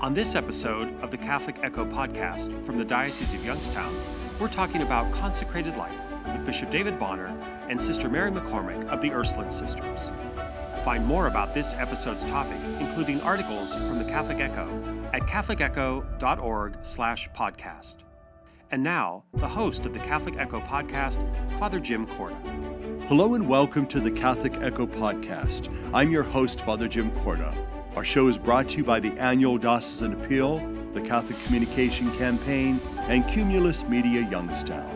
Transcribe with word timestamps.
On 0.00 0.14
this 0.14 0.36
episode 0.36 0.94
of 1.02 1.10
the 1.10 1.18
Catholic 1.18 1.56
Echo 1.60 1.84
podcast 1.84 2.64
from 2.64 2.78
the 2.78 2.84
Diocese 2.84 3.34
of 3.34 3.44
Youngstown, 3.44 3.92
we're 4.38 4.46
talking 4.46 4.82
about 4.82 5.12
consecrated 5.12 5.76
life 5.76 6.00
with 6.24 6.46
Bishop 6.46 6.70
David 6.70 7.00
Bonnar 7.00 7.36
and 7.68 7.80
Sister 7.80 8.08
Mary 8.08 8.30
McCormick 8.30 8.88
of 8.90 9.02
the 9.02 9.10
Ursuline 9.10 9.50
Sisters. 9.50 10.02
Find 10.84 11.04
more 11.04 11.26
about 11.26 11.52
this 11.52 11.74
episode's 11.74 12.22
topic, 12.22 12.58
including 12.78 13.20
articles 13.22 13.74
from 13.74 13.98
the 13.98 14.04
Catholic 14.04 14.38
Echo, 14.38 14.68
at 15.12 15.22
catholicecho.org/podcast. 15.22 17.96
And 18.70 18.84
now, 18.84 19.24
the 19.34 19.48
host 19.48 19.84
of 19.84 19.94
the 19.94 20.00
Catholic 20.00 20.36
Echo 20.38 20.60
podcast, 20.60 21.18
Father 21.58 21.80
Jim 21.80 22.06
Korda. 22.06 22.38
Hello 23.08 23.34
and 23.34 23.48
welcome 23.48 23.84
to 23.86 23.98
the 23.98 24.12
Catholic 24.12 24.54
Echo 24.60 24.86
podcast. 24.86 25.68
I'm 25.92 26.12
your 26.12 26.22
host, 26.22 26.60
Father 26.60 26.86
Jim 26.86 27.10
Korda. 27.10 27.52
Our 27.96 28.04
show 28.04 28.28
is 28.28 28.36
brought 28.36 28.68
to 28.70 28.76
you 28.76 28.84
by 28.84 29.00
the 29.00 29.10
annual 29.18 29.58
Diocesan 29.58 30.12
Appeal, 30.12 30.58
the 30.92 31.00
Catholic 31.00 31.42
Communication 31.44 32.10
Campaign, 32.16 32.80
and 33.08 33.26
Cumulus 33.28 33.82
Media 33.84 34.20
Youngstown. 34.28 34.94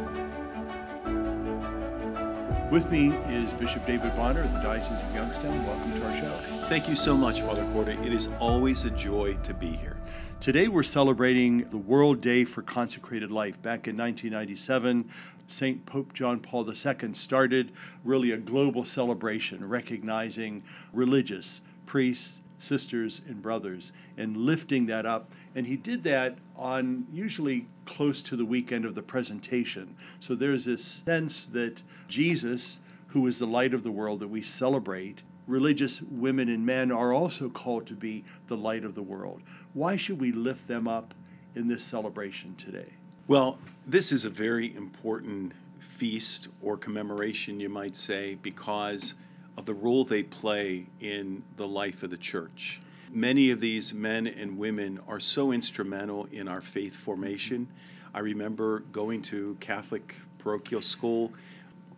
With 2.71 2.91
me 2.91 3.09
is 3.29 3.53
Bishop 3.55 3.85
David 3.87 4.15
Bonnar 4.15 4.43
of 4.43 4.53
the 4.53 4.61
Diocese 4.61 5.03
of 5.03 5.15
Youngstown. 5.15 5.67
Welcome 5.67 5.93
to 6.01 6.07
our 6.07 6.17
show. 6.17 6.31
Thank 6.69 6.89
you 6.89 6.95
so 6.95 7.17
much, 7.17 7.41
Father 7.41 7.63
Korda. 7.65 7.93
It 8.07 8.13
is 8.13 8.35
always 8.39 8.85
a 8.85 8.91
joy 8.91 9.35
to 9.43 9.53
be 9.55 9.69
here. 9.69 9.97
Today 10.41 10.69
we're 10.69 10.83
celebrating 10.83 11.69
the 11.71 11.79
World 11.79 12.21
Day 12.21 12.45
for 12.45 12.63
Consecrated 12.63 13.31
Life. 13.31 13.61
Back 13.63 13.89
in 13.89 13.97
1997, 13.97 15.09
St. 15.49 15.87
Pope 15.87 16.13
John 16.13 16.41
Paul 16.41 16.69
II 16.69 17.13
started 17.15 17.73
really 18.05 18.31
a 18.33 18.39
global 18.39 18.85
celebration 18.85 19.69
recognizing 19.69 20.62
religious, 20.93 21.62
priests, 21.84 22.41
sisters, 22.63 23.21
and 23.27 23.43
brothers 23.43 23.93
and 24.17 24.37
lifting 24.37 24.87
that 24.87 25.07
up. 25.07 25.33
And 25.55 25.67
he 25.67 25.77
did 25.77 26.03
that 26.05 26.39
on 26.57 27.07
usually 27.13 27.67
close 27.85 28.23
to 28.23 28.37
the 28.37 28.45
weekend 28.45 28.85
of 28.85 28.95
the 28.95 29.03
presentation. 29.03 29.97
So 30.21 30.35
there's 30.35 30.65
this 30.65 30.85
sense 30.85 31.47
that 31.47 31.83
Jesus, 32.09 32.79
who 33.09 33.27
is 33.27 33.39
the 33.39 33.47
light 33.47 33.75
of 33.75 33.83
the 33.83 33.91
world 33.91 34.21
that 34.21 34.29
we 34.29 34.43
celebrate, 34.43 35.23
religious 35.47 36.01
women 36.03 36.49
and 36.49 36.65
men 36.65 36.93
are 36.93 37.13
also 37.13 37.49
called 37.49 37.87
to 37.89 37.95
be 37.95 38.25
the 38.47 38.57
light 38.57 38.85
of 38.85 38.95
the 38.95 39.03
world. 39.03 39.43
Why 39.75 39.97
should 39.97 40.21
we 40.21 40.33
lift 40.33 40.69
them 40.69 40.87
up 40.87 41.15
in 41.55 41.69
this 41.69 41.85
celebration 41.85 42.55
today? 42.55 42.93
Well, 43.29 43.59
this 43.87 44.13
is 44.13 44.25
a 44.25 44.31
very 44.31 44.75
important 44.75 45.53
feast 45.79 46.49
or 46.61 46.77
commemoration, 46.77 47.61
you 47.61 47.69
might 47.69 47.97
say, 47.97 48.37
because 48.41 49.15
of 49.56 49.67
the 49.67 49.75
role 49.75 50.05
they 50.05 50.22
play 50.22 50.86
in 51.00 51.42
the 51.56 51.67
life 51.67 52.03
of 52.03 52.11
the 52.11 52.17
church. 52.17 52.81
Many 53.11 53.50
of 53.50 53.61
these 53.61 53.92
men 53.92 54.27
and 54.27 54.56
women 54.56 55.00
are 55.06 55.20
so 55.20 55.53
instrumental 55.53 56.27
in 56.33 56.48
our 56.48 56.62
faith 56.62 56.97
formation. 56.97 57.69
I 58.14 58.20
remember 58.20 58.81
going 58.92 59.22
to 59.22 59.56
Catholic 59.61 60.17
parochial 60.39 60.81
school. 60.81 61.33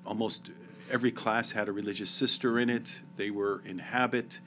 Almost 0.05 0.51
every 0.91 1.13
class 1.13 1.53
had 1.53 1.69
a 1.69 1.73
religious 1.73 2.11
sister 2.11 2.59
in 2.59 2.69
it. 2.69 3.03
They 3.17 3.31
were 3.31 3.63
in 3.65 3.79
habit. 3.79 4.41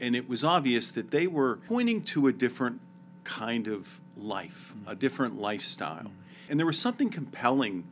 And 0.00 0.14
it 0.14 0.28
was 0.28 0.44
obvious 0.44 0.90
that 0.92 1.10
they 1.10 1.26
were 1.26 1.56
pointing 1.68 2.02
to 2.02 2.28
a 2.28 2.32
different 2.32 2.80
kind 3.24 3.68
of 3.68 4.00
life, 4.16 4.74
a 4.86 4.94
different 4.94 5.40
lifestyle. 5.40 6.12
And 6.48 6.58
there 6.58 6.66
was 6.66 6.78
something 6.78 7.10
compelling 7.10 7.84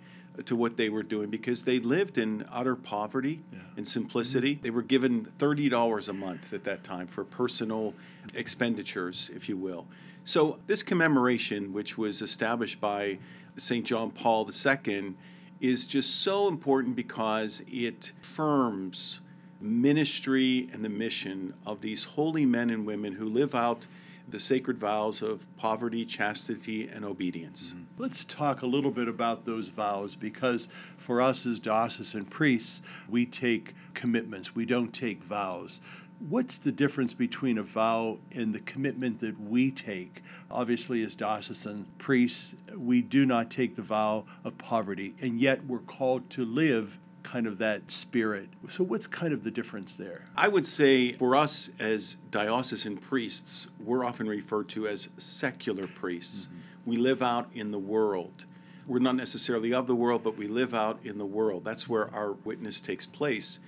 to 0.47 0.57
what 0.57 0.77
they 0.77 0.89
were 0.89 1.03
doing 1.03 1.31
because 1.31 1.65
they 1.65 1.79
lived 1.79 2.19
in 2.19 2.45
utter 2.51 2.77
poverty 2.77 3.41
yeah. 3.53 3.59
and 3.77 3.87
simplicity. 3.87 4.55
Mm-hmm. 4.55 4.63
They 4.63 4.71
were 4.71 4.83
given 4.83 5.27
$30 5.39 6.09
a 6.09 6.13
month 6.13 6.53
at 6.53 6.65
that 6.65 6.85
time 6.85 7.07
for 7.07 7.25
personal 7.25 7.95
expenditures, 8.35 9.31
if 9.35 9.49
you 9.49 9.57
will. 9.57 9.87
So, 10.25 10.59
this 10.67 10.83
commemoration, 10.83 11.73
which 11.73 11.97
was 11.97 12.21
established 12.21 12.81
by 12.81 13.19
St. 13.57 13.85
John 13.85 14.11
Paul 14.11 14.49
II, 14.49 15.15
is 15.61 15.87
just 15.87 16.23
so 16.23 16.47
important 16.47 16.97
because 16.97 17.63
it 17.71 18.13
affirms 18.23 19.21
ministry 19.61 20.69
and 20.73 20.85
the 20.85 20.89
mission 20.89 21.55
of 21.67 21.81
these 21.81 22.05
holy 22.05 22.47
men 22.47 22.71
and 22.71 22.87
women 22.87 23.15
who 23.15 23.27
live 23.27 23.55
out 23.55 23.87
the 24.31 24.41
sacred 24.41 24.79
vows 24.79 25.23
of 25.23 25.47
poverty, 25.57 26.05
chastity, 26.05 26.89
and 26.89 27.05
obedience. 27.05 27.75
Mm-hmm. 27.75 28.03
Let's 28.03 28.25
talk 28.25 28.63
a 28.63 28.67
little 28.67 28.91
bit 28.91 29.09
about 29.09 29.45
those 29.45 29.69
vows 29.69 30.15
because 30.15 30.69
for 30.97 31.21
us 31.21 31.47
as 31.47 31.59
diocesan 31.59 32.27
priests, 32.27 32.83
we 33.09 33.27
take 33.27 33.75
commitments, 33.95 34.55
we 34.55 34.65
don't 34.65 34.93
take 34.93 35.23
vows. 35.23 35.81
What's 36.29 36.59
the 36.59 36.73
difference 36.73 37.15
between 37.15 37.57
a 37.57 37.63
vow 37.63 38.19
and 38.31 38.55
the 38.55 38.61
commitment 38.61 39.21
that 39.21 39.41
we 39.41 39.71
take? 39.71 40.23
Obviously, 40.51 41.03
as 41.03 41.15
diocesan 41.15 41.87
priests, 41.97 42.55
we 42.77 43.01
do 43.01 43.25
not 43.25 43.51
take 43.51 43.75
the 43.75 43.83
vow 43.83 44.27
of 44.45 44.59
poverty, 44.59 45.15
and 45.23 45.41
yet 45.41 45.65
we're 45.65 45.79
called 45.79 46.29
to 46.31 46.45
live 46.45 46.99
kind 47.23 47.47
of 47.47 47.59
that 47.59 47.91
spirit. 47.91 48.49
So, 48.69 48.85
what's 48.85 49.07
kind 49.07 49.33
of 49.33 49.45
the 49.45 49.51
difference 49.51 49.97
there? 49.97 50.25
I 50.37 50.49
would 50.49 50.67
say 50.67 51.13
for 51.15 51.37
us 51.37 51.71
as 51.79 52.15
diocesan 52.31 52.97
priests, 52.97 53.69
we're 53.79 54.05
often 54.05 54.29
referred 54.29 54.69
to 54.71 54.87
as 54.87 55.09
secular 55.17 55.87
priests. 55.87 56.47
Mm-hmm. 56.47 56.91
We 56.91 56.97
live 56.97 57.23
out 57.23 57.49
in 57.55 57.71
the 57.71 57.79
world. 57.79 58.45
We're 58.87 58.99
not 58.99 59.17
necessarily 59.17 59.73
of 59.73 59.87
the 59.87 59.95
world, 59.95 60.23
but 60.23 60.37
we 60.37 60.49
live 60.49 60.75
out 60.75 60.99
in 61.05 61.19
the 61.19 61.27
world. 61.27 61.65
That's 61.65 61.89
where 61.89 62.13
our 62.15 62.33
witness 62.33 62.81
takes 62.81 63.07
place. 63.07 63.61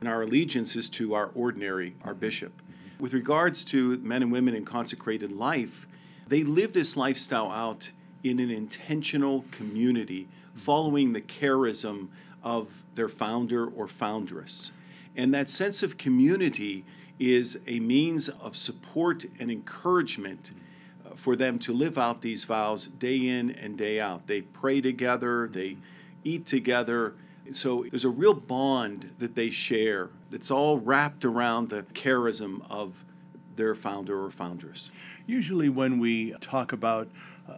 And 0.00 0.08
our 0.08 0.22
allegiance 0.22 0.76
is 0.76 0.88
to 0.90 1.14
our 1.14 1.30
ordinary, 1.34 1.94
our 2.02 2.12
mm-hmm. 2.12 2.20
bishop. 2.20 2.62
Mm-hmm. 2.62 3.02
With 3.02 3.14
regards 3.14 3.64
to 3.64 3.98
men 3.98 4.22
and 4.22 4.32
women 4.32 4.54
in 4.54 4.64
consecrated 4.64 5.32
life, 5.32 5.86
they 6.26 6.42
live 6.42 6.72
this 6.74 6.96
lifestyle 6.96 7.50
out 7.50 7.92
in 8.22 8.40
an 8.40 8.50
intentional 8.50 9.44
community, 9.50 10.28
following 10.54 11.12
the 11.12 11.20
charism 11.20 12.08
of 12.42 12.84
their 12.94 13.08
founder 13.08 13.66
or 13.66 13.86
foundress. 13.86 14.72
And 15.16 15.34
that 15.34 15.50
sense 15.50 15.82
of 15.82 15.98
community 15.98 16.84
is 17.18 17.60
a 17.66 17.80
means 17.80 18.28
of 18.28 18.56
support 18.56 19.24
and 19.40 19.50
encouragement 19.50 20.52
uh, 21.04 21.14
for 21.14 21.34
them 21.34 21.58
to 21.58 21.72
live 21.72 21.98
out 21.98 22.22
these 22.22 22.44
vows 22.44 22.86
day 22.86 23.26
in 23.26 23.50
and 23.50 23.76
day 23.76 23.98
out. 23.98 24.26
They 24.26 24.42
pray 24.42 24.80
together, 24.80 25.48
they 25.48 25.76
eat 26.24 26.46
together. 26.46 27.14
So 27.50 27.86
there's 27.90 28.04
a 28.04 28.10
real 28.10 28.34
bond 28.34 29.14
that 29.18 29.34
they 29.34 29.50
share 29.50 30.10
that's 30.30 30.50
all 30.50 30.78
wrapped 30.78 31.24
around 31.24 31.70
the 31.70 31.82
charism 31.94 32.62
of 32.70 33.04
their 33.58 33.74
founder 33.74 34.24
or 34.24 34.30
foundress. 34.30 34.90
Usually, 35.26 35.68
when 35.68 35.98
we 35.98 36.32
talk 36.40 36.72
about 36.72 37.08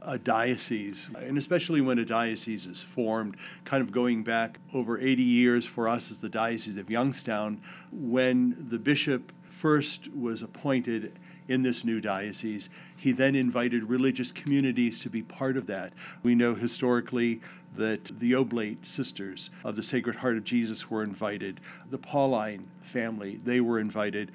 a 0.03 0.19
diocese, 0.19 1.11
and 1.16 1.38
especially 1.38 1.81
when 1.81 1.99
a 2.00 2.05
diocese 2.05 2.66
is 2.66 2.83
formed, 2.83 3.37
kind 3.65 3.83
of 3.83 3.93
going 3.93 4.25
back 4.25 4.59
over 4.75 4.99
80 4.99 5.22
years 5.22 5.65
for 5.65 5.87
us 5.87 6.10
as 6.10 6.21
the 6.21 6.28
Diocese 6.28 6.77
of 6.77 6.91
Youngstown, 6.91 7.60
when 7.93 8.69
the 8.71 8.78
bishop 8.78 9.33
first 9.50 10.12
was 10.12 10.43
appointed 10.43 11.12
in 11.49 11.62
this 11.62 11.84
new 11.84 12.00
diocese, 12.00 12.71
he 12.97 13.12
then 13.12 13.34
invited 13.34 13.84
religious 13.84 14.33
communities 14.33 15.00
to 15.00 15.10
be 15.10 15.22
part 15.22 15.56
of 15.56 15.66
that. 15.66 15.93
We 16.22 16.34
know 16.34 16.55
historically 16.55 17.41
that 17.77 18.05
the 18.21 18.33
Oblate 18.33 18.87
sisters 18.87 19.50
of 19.65 19.77
the 19.77 19.83
Sacred 19.83 20.16
Heart 20.16 20.37
of 20.39 20.44
Jesus 20.44 20.91
were 20.91 21.03
invited, 21.03 21.60
the 21.91 21.99
Pauline 21.99 22.69
family, 22.83 23.41
they 23.44 23.60
were 23.60 23.78
invited 23.78 24.31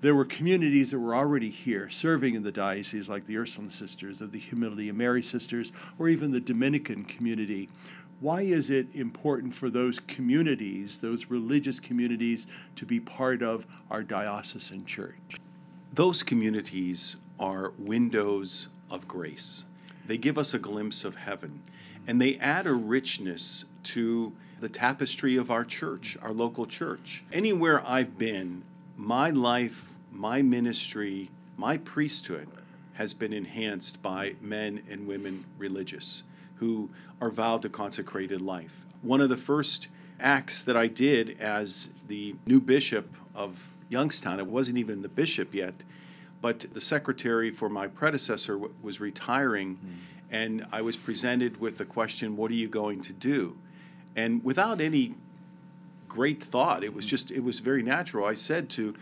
there 0.00 0.14
were 0.14 0.24
communities 0.24 0.92
that 0.92 0.98
were 0.98 1.14
already 1.14 1.50
here 1.50 1.90
serving 1.90 2.34
in 2.34 2.42
the 2.44 2.52
diocese, 2.52 3.08
like 3.08 3.26
the 3.26 3.36
Ursuline 3.36 3.70
Sisters, 3.70 4.22
or 4.22 4.26
the 4.28 4.38
Humility 4.38 4.88
of 4.88 4.96
Mary 4.96 5.22
Sisters, 5.22 5.72
or 5.98 6.08
even 6.08 6.30
the 6.30 6.40
Dominican 6.40 7.04
community. 7.04 7.68
Why 8.20 8.42
is 8.42 8.70
it 8.70 8.94
important 8.94 9.54
for 9.54 9.70
those 9.70 10.00
communities, 10.00 10.98
those 10.98 11.26
religious 11.26 11.80
communities, 11.80 12.46
to 12.76 12.86
be 12.86 13.00
part 13.00 13.42
of 13.42 13.66
our 13.90 14.02
diocesan 14.02 14.86
church? 14.86 15.40
Those 15.92 16.22
communities 16.22 17.16
are 17.38 17.72
windows 17.78 18.68
of 18.90 19.08
grace. 19.08 19.64
They 20.06 20.16
give 20.16 20.38
us 20.38 20.54
a 20.54 20.58
glimpse 20.58 21.04
of 21.04 21.16
heaven, 21.16 21.62
and 22.06 22.20
they 22.20 22.36
add 22.36 22.66
a 22.66 22.72
richness 22.72 23.64
to 23.84 24.32
the 24.60 24.68
tapestry 24.68 25.36
of 25.36 25.50
our 25.50 25.64
church, 25.64 26.16
our 26.22 26.32
local 26.32 26.66
church. 26.66 27.24
Anywhere 27.32 27.82
I've 27.86 28.18
been, 28.18 28.62
my 28.98 29.30
life, 29.30 29.94
my 30.10 30.42
ministry, 30.42 31.30
my 31.56 31.76
priesthood 31.76 32.48
has 32.94 33.14
been 33.14 33.32
enhanced 33.32 34.02
by 34.02 34.34
men 34.40 34.82
and 34.90 35.06
women 35.06 35.44
religious 35.56 36.24
who 36.56 36.90
are 37.20 37.30
vowed 37.30 37.62
to 37.62 37.68
consecrated 37.68 38.42
life. 38.42 38.84
One 39.00 39.20
of 39.20 39.28
the 39.28 39.36
first 39.36 39.86
acts 40.18 40.62
that 40.64 40.76
I 40.76 40.88
did 40.88 41.40
as 41.40 41.90
the 42.08 42.34
new 42.44 42.60
bishop 42.60 43.14
of 43.36 43.68
Youngstown, 43.88 44.40
it 44.40 44.48
wasn't 44.48 44.78
even 44.78 45.02
the 45.02 45.08
bishop 45.08 45.54
yet, 45.54 45.84
but 46.42 46.66
the 46.72 46.80
secretary 46.80 47.52
for 47.52 47.68
my 47.68 47.86
predecessor 47.86 48.54
w- 48.54 48.74
was 48.82 49.00
retiring, 49.00 49.76
mm. 49.76 49.94
and 50.30 50.66
I 50.72 50.82
was 50.82 50.96
presented 50.96 51.60
with 51.60 51.78
the 51.78 51.84
question, 51.84 52.36
What 52.36 52.50
are 52.50 52.54
you 52.54 52.68
going 52.68 53.00
to 53.02 53.12
do? 53.12 53.56
And 54.16 54.42
without 54.42 54.80
any 54.80 55.14
great 56.18 56.42
thought. 56.42 56.82
It 56.82 56.94
was 56.94 57.06
just, 57.06 57.30
it 57.30 57.44
was 57.44 57.60
very 57.60 57.80
natural. 57.80 58.26
I 58.26 58.34
said 58.34 58.68
to 58.70 58.92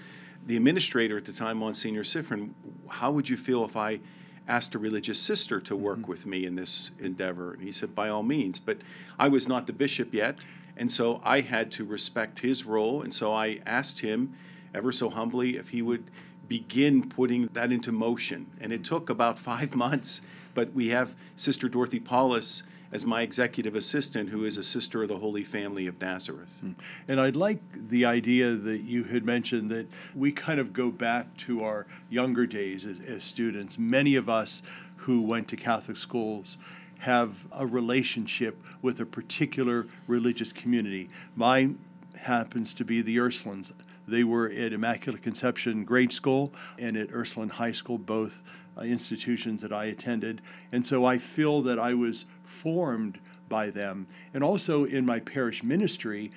the 0.47 0.55
administrator 0.55 1.17
at 1.17 1.25
the 1.25 1.33
time, 1.33 1.57
Monsignor 1.57 2.03
Siffrin, 2.03 2.51
how 2.89 3.11
would 3.11 3.31
you 3.31 3.39
feel 3.39 3.65
if 3.65 3.75
I 3.75 4.01
asked 4.47 4.75
a 4.75 4.79
religious 4.79 5.19
sister 5.19 5.59
to 5.61 5.75
work 5.75 6.01
mm-hmm. 6.01 6.11
with 6.11 6.27
me 6.27 6.45
in 6.45 6.57
this 6.57 6.91
endeavor. 7.01 7.55
And 7.55 7.63
he 7.63 7.73
said, 7.73 7.95
by 7.95 8.11
all 8.11 8.23
means. 8.23 8.61
But 8.61 8.79
I 9.19 9.29
was 9.29 9.49
not 9.49 9.67
the 9.67 9.73
bishop 9.73 10.13
yet. 10.13 10.41
And 10.77 10.93
so 10.93 11.23
I 11.25 11.41
had 11.41 11.73
to 11.73 11.87
respect 11.87 12.41
his 12.41 12.67
role. 12.67 13.01
And 13.01 13.15
so 13.15 13.33
I 13.33 13.61
asked 13.65 14.01
him, 14.01 14.35
ever 14.75 14.93
so 14.93 15.09
humbly, 15.09 15.57
if 15.57 15.71
he 15.71 15.81
would 15.81 16.05
begin 16.49 17.09
putting 17.09 17.47
that 17.55 17.73
into 17.73 17.91
motion. 17.91 18.47
And 18.61 18.73
it 18.75 18.85
took 18.85 19.09
about 19.09 19.39
five 19.39 19.75
months. 19.85 20.21
But 20.55 20.75
we 20.75 20.89
have 20.89 21.15
Sister 21.35 21.69
Dorothy 21.69 21.99
Paulus 21.99 22.63
as 22.93 23.05
my 23.05 23.23
executive 23.23 23.75
assistant, 23.75 24.31
who 24.31 24.45
is 24.45 24.57
a 24.57 24.63
sister 24.63 25.03
of 25.03 25.09
the 25.09 25.19
Holy 25.19 25.45
Family 25.45 25.87
of 25.87 26.01
Nazareth. 26.01 26.57
Hmm. 26.61 26.73
And 27.09 27.21
I'd 27.21 27.37
like 27.37 27.61
the 27.73 28.05
idea 28.05 28.53
that 28.53 28.83
you 28.83 29.05
had 29.05 29.25
mentioned 29.25 29.71
that 29.71 29.87
we 30.15 30.33
kind 30.33 30.61
of 30.61 30.73
go 30.73 30.91
back 30.91 31.37
to 31.39 31.65
our 31.65 31.87
younger 32.09 32.47
days 32.47 32.85
as, 32.85 33.01
as 33.01 33.25
students. 33.25 33.79
Many 33.79 34.15
of 34.15 34.29
us 34.29 34.63
who 34.97 35.21
went 35.23 35.49
to 35.49 35.57
Catholic 35.57 35.97
schools 35.97 36.57
have 36.99 37.47
a 37.53 37.67
relationship 37.67 38.57
with 38.83 39.01
a 39.01 39.07
particular 39.07 39.87
religious 40.07 40.53
community. 40.53 41.09
Mine 41.35 41.79
happens 42.17 42.75
to 42.75 42.85
be 42.85 43.03
the 43.03 43.17
Ursulines. 43.17 43.73
They 44.09 44.25
were 44.25 44.49
at 44.49 44.73
Immaculate 44.73 45.23
Conception 45.23 45.85
Grade 45.85 46.13
School 46.13 46.53
and 46.79 46.97
at 46.97 47.13
Ursuline 47.13 47.51
High 47.51 47.73
School, 47.73 47.99
both 47.99 48.43
uh, 48.79 48.83
institutions 48.83 49.63
that 49.63 49.73
I 49.73 49.87
attended. 49.87 50.41
And 50.73 50.87
so 50.87 51.05
I 51.05 51.19
feel 51.19 51.63
that 51.63 51.79
I 51.79 51.95
was 51.95 52.25
formed 52.47 53.19
by 53.49 53.71
them. 53.71 54.07
And 54.33 54.43
also 54.43 54.85
in 54.85 55.05
my 55.05 55.21
parish 55.21 55.63
ministry, 55.63 56.31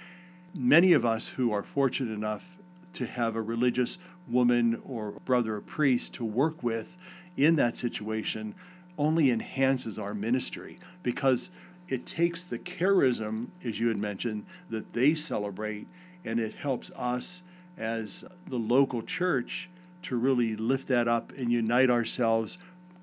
many 0.54 0.94
of 0.94 1.06
us 1.06 1.30
who 1.30 1.52
are 1.52 1.64
fortunate 1.64 2.14
enough 2.14 2.58
to 2.94 3.06
have 3.06 3.36
a 3.36 3.42
religious 3.42 3.98
woman 4.28 4.82
or 4.86 5.12
brother 5.26 5.56
or 5.56 5.62
priest 5.62 6.14
to 6.16 6.26
work 6.26 6.62
with 6.64 6.98
in 7.38 7.56
that 7.56 7.78
situation 7.78 8.56
only 8.98 9.32
enhances 9.32 9.98
our 9.98 10.14
ministry 10.14 10.78
because 11.04 11.52
it 11.88 12.06
takes 12.06 12.44
the 12.44 12.60
charism, 12.60 13.48
as 13.64 13.80
you 13.80 13.88
had 13.88 14.00
mentioned, 14.00 14.46
that 14.70 14.94
they 14.94 15.16
celebrate, 15.16 15.88
and 16.24 16.40
it 16.40 16.54
helps 16.54 16.92
us 16.92 17.42
as 17.78 18.24
the 18.48 18.58
local 18.58 19.02
church 19.02 19.70
to 20.04 20.16
really 20.16 20.56
lift 20.56 20.88
that 20.90 21.08
up 21.08 21.32
and 21.38 21.52
unite 21.52 21.90
ourselves 21.90 22.58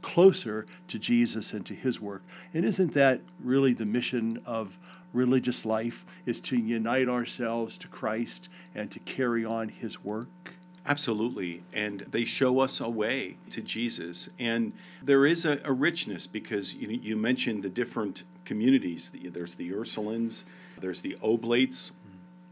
closer 0.07 0.65
to 0.87 1.01
Jesus 1.01 1.53
and 1.53 1.67
to 1.67 1.75
his 1.75 2.01
work. 2.01 2.23
And 2.55 2.65
isn't 2.65 2.95
that 2.95 3.23
really 3.43 3.73
the 3.73 3.85
mission 3.85 4.41
of 4.47 4.79
religious 5.13 5.65
life 5.65 6.05
is 6.25 6.39
to 6.43 6.57
unite 6.57 7.09
ourselves 7.09 7.77
to 7.79 7.89
Christ 7.89 8.49
and 8.73 8.89
to 8.93 9.01
carry 9.01 9.45
on 9.45 9.69
his 9.69 10.05
work? 10.05 10.29
Absolutely. 10.87 11.65
And 11.73 12.03
they 12.09 12.25
show 12.25 12.61
us 12.61 12.81
a 12.81 12.89
way 12.89 13.39
to 13.51 13.61
Jesus. 13.61 14.31
And 14.39 14.75
there 15.03 15.27
is 15.27 15.45
a, 15.45 15.61
a 15.65 15.73
richness 15.73 16.29
because 16.29 16.73
you, 16.73 16.89
you, 16.89 17.17
mentioned 17.17 17.65
the 17.65 17.69
different 17.69 18.23
communities. 18.45 19.11
There's 19.13 19.57
the 19.57 19.73
Ursulines, 19.73 20.45
there's 20.81 21.01
the 21.01 21.19
Oblates, 21.21 21.91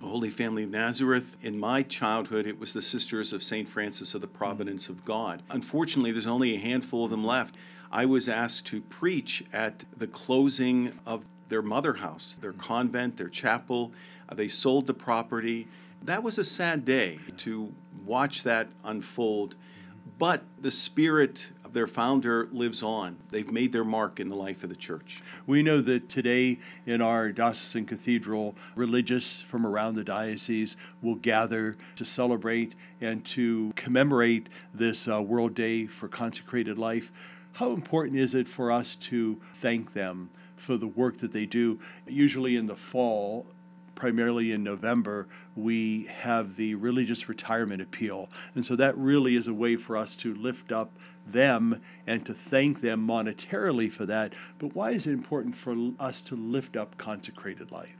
the 0.04 0.10
Holy 0.10 0.28
Family 0.28 0.64
of 0.64 0.70
Nazareth. 0.70 1.34
In 1.42 1.58
my 1.58 1.82
childhood, 1.82 2.46
it 2.46 2.60
was 2.60 2.74
the 2.74 2.82
Sisters 2.82 3.32
of 3.32 3.42
St. 3.42 3.66
Francis 3.66 4.12
of 4.12 4.20
the 4.20 4.26
Providence 4.26 4.90
of 4.90 5.02
God. 5.02 5.42
Unfortunately, 5.48 6.12
there's 6.12 6.26
only 6.26 6.54
a 6.54 6.58
handful 6.58 7.06
of 7.06 7.10
them 7.10 7.24
left. 7.24 7.54
I 7.90 8.04
was 8.04 8.28
asked 8.28 8.66
to 8.66 8.82
preach 8.82 9.44
at 9.50 9.86
the 9.96 10.06
closing 10.06 10.92
of 11.06 11.24
their 11.48 11.62
mother 11.62 11.94
house, 11.94 12.36
their 12.36 12.52
convent, 12.52 13.16
their 13.16 13.30
chapel. 13.30 13.92
Uh, 14.28 14.34
they 14.34 14.46
sold 14.46 14.86
the 14.86 14.92
property. 14.92 15.68
That 16.02 16.22
was 16.22 16.36
a 16.36 16.44
sad 16.44 16.84
day 16.84 17.20
to 17.38 17.72
watch 18.04 18.42
that 18.42 18.68
unfold. 18.84 19.54
But 20.18 20.42
the 20.60 20.70
spirit 20.70 21.50
their 21.74 21.86
founder 21.86 22.48
lives 22.52 22.82
on. 22.82 23.18
They've 23.30 23.50
made 23.50 23.72
their 23.72 23.84
mark 23.84 24.20
in 24.20 24.28
the 24.28 24.36
life 24.36 24.62
of 24.62 24.70
the 24.70 24.76
church. 24.76 25.22
We 25.46 25.62
know 25.62 25.80
that 25.82 26.08
today 26.08 26.58
in 26.86 27.02
our 27.02 27.30
diocesan 27.32 27.84
cathedral, 27.84 28.54
religious 28.74 29.42
from 29.42 29.66
around 29.66 29.96
the 29.96 30.04
diocese 30.04 30.76
will 31.02 31.16
gather 31.16 31.74
to 31.96 32.04
celebrate 32.04 32.74
and 33.00 33.24
to 33.26 33.72
commemorate 33.76 34.48
this 34.72 35.06
uh, 35.06 35.20
World 35.20 35.54
Day 35.54 35.86
for 35.86 36.08
Consecrated 36.08 36.78
Life. 36.78 37.12
How 37.54 37.72
important 37.72 38.18
is 38.18 38.34
it 38.34 38.48
for 38.48 38.72
us 38.72 38.94
to 38.96 39.40
thank 39.54 39.92
them 39.92 40.30
for 40.56 40.76
the 40.76 40.86
work 40.86 41.18
that 41.18 41.32
they 41.32 41.46
do? 41.46 41.78
Usually 42.06 42.56
in 42.56 42.66
the 42.66 42.76
fall, 42.76 43.46
primarily 43.94 44.52
in 44.52 44.62
November, 44.62 45.28
we 45.54 46.04
have 46.04 46.56
the 46.56 46.74
religious 46.74 47.28
retirement 47.28 47.80
appeal. 47.80 48.28
And 48.54 48.66
so 48.66 48.76
that 48.76 48.96
really 48.98 49.36
is 49.36 49.46
a 49.46 49.54
way 49.54 49.76
for 49.76 49.96
us 49.96 50.16
to 50.16 50.34
lift 50.34 50.72
up 50.72 50.92
them 51.26 51.80
and 52.06 52.24
to 52.26 52.34
thank 52.34 52.80
them 52.80 53.06
monetarily 53.06 53.92
for 53.92 54.06
that. 54.06 54.34
But 54.58 54.74
why 54.74 54.90
is 54.90 55.06
it 55.06 55.12
important 55.12 55.56
for 55.56 55.92
us 55.98 56.20
to 56.22 56.36
lift 56.36 56.76
up 56.76 56.96
consecrated 56.98 57.70
life? 57.70 57.96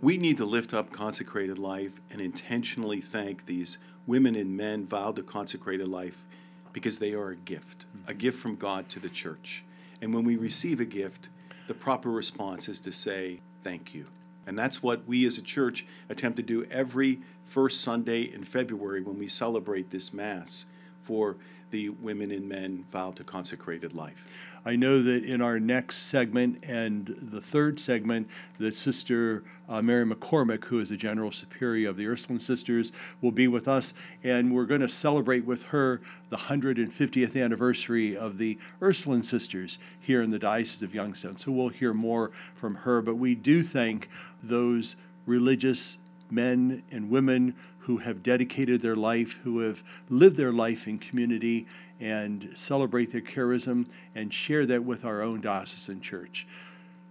We 0.00 0.16
need 0.16 0.36
to 0.36 0.44
lift 0.44 0.74
up 0.74 0.92
consecrated 0.92 1.58
life 1.58 2.00
and 2.10 2.20
intentionally 2.20 3.00
thank 3.00 3.46
these 3.46 3.78
women 4.06 4.34
and 4.34 4.56
men 4.56 4.86
vowed 4.86 5.16
to 5.16 5.22
consecrated 5.22 5.88
life 5.88 6.24
because 6.72 6.98
they 6.98 7.12
are 7.12 7.30
a 7.30 7.36
gift, 7.36 7.86
a 8.06 8.10
mm-hmm. 8.10 8.18
gift 8.18 8.38
from 8.40 8.56
God 8.56 8.88
to 8.90 9.00
the 9.00 9.08
church. 9.08 9.64
And 10.00 10.14
when 10.14 10.24
we 10.24 10.36
receive 10.36 10.78
a 10.78 10.84
gift, 10.84 11.28
the 11.66 11.74
proper 11.74 12.10
response 12.10 12.68
is 12.68 12.80
to 12.80 12.92
say, 12.92 13.40
Thank 13.64 13.92
you. 13.92 14.06
And 14.46 14.56
that's 14.56 14.82
what 14.82 15.06
we 15.06 15.26
as 15.26 15.36
a 15.36 15.42
church 15.42 15.84
attempt 16.08 16.36
to 16.36 16.42
do 16.42 16.64
every 16.70 17.20
first 17.44 17.80
Sunday 17.80 18.22
in 18.22 18.44
February 18.44 19.02
when 19.02 19.18
we 19.18 19.26
celebrate 19.26 19.90
this 19.90 20.14
Mass 20.14 20.66
for 21.08 21.36
the 21.70 21.88
women 21.88 22.30
and 22.30 22.46
men 22.46 22.84
vowed 22.90 23.16
to 23.16 23.24
consecrated 23.24 23.94
life. 23.94 24.26
I 24.66 24.76
know 24.76 25.02
that 25.02 25.24
in 25.24 25.40
our 25.40 25.58
next 25.58 26.08
segment 26.08 26.62
and 26.66 27.14
the 27.18 27.40
third 27.40 27.80
segment, 27.80 28.28
that 28.58 28.76
Sister 28.76 29.42
uh, 29.70 29.80
Mary 29.80 30.04
McCormick, 30.04 30.66
who 30.66 30.80
is 30.80 30.90
the 30.90 30.98
General 30.98 31.32
Superior 31.32 31.88
of 31.88 31.96
the 31.96 32.06
Ursuline 32.06 32.40
Sisters, 32.40 32.92
will 33.22 33.32
be 33.32 33.48
with 33.48 33.66
us, 33.66 33.94
and 34.22 34.54
we're 34.54 34.66
going 34.66 34.82
to 34.82 34.88
celebrate 34.88 35.46
with 35.46 35.64
her 35.64 36.02
the 36.28 36.36
150th 36.36 37.42
anniversary 37.42 38.14
of 38.14 38.36
the 38.36 38.58
Ursuline 38.82 39.22
Sisters 39.22 39.78
here 39.98 40.20
in 40.20 40.28
the 40.28 40.38
Diocese 40.38 40.82
of 40.82 40.94
Youngstown. 40.94 41.38
So 41.38 41.52
we'll 41.52 41.70
hear 41.70 41.94
more 41.94 42.30
from 42.54 42.74
her, 42.74 43.00
but 43.00 43.14
we 43.14 43.34
do 43.34 43.62
thank 43.62 44.10
those 44.42 44.96
religious 45.24 45.96
men 46.30 46.82
and 46.90 47.08
women 47.08 47.54
who 47.88 47.96
have 47.96 48.22
dedicated 48.22 48.82
their 48.82 48.94
life, 48.94 49.40
who 49.44 49.60
have 49.60 49.82
lived 50.10 50.36
their 50.36 50.52
life 50.52 50.86
in 50.86 50.98
community, 50.98 51.66
and 51.98 52.52
celebrate 52.54 53.10
their 53.10 53.22
charism 53.22 53.86
and 54.14 54.32
share 54.32 54.66
that 54.66 54.84
with 54.84 55.06
our 55.06 55.22
own 55.22 55.40
diocesan 55.40 55.98
church. 56.02 56.46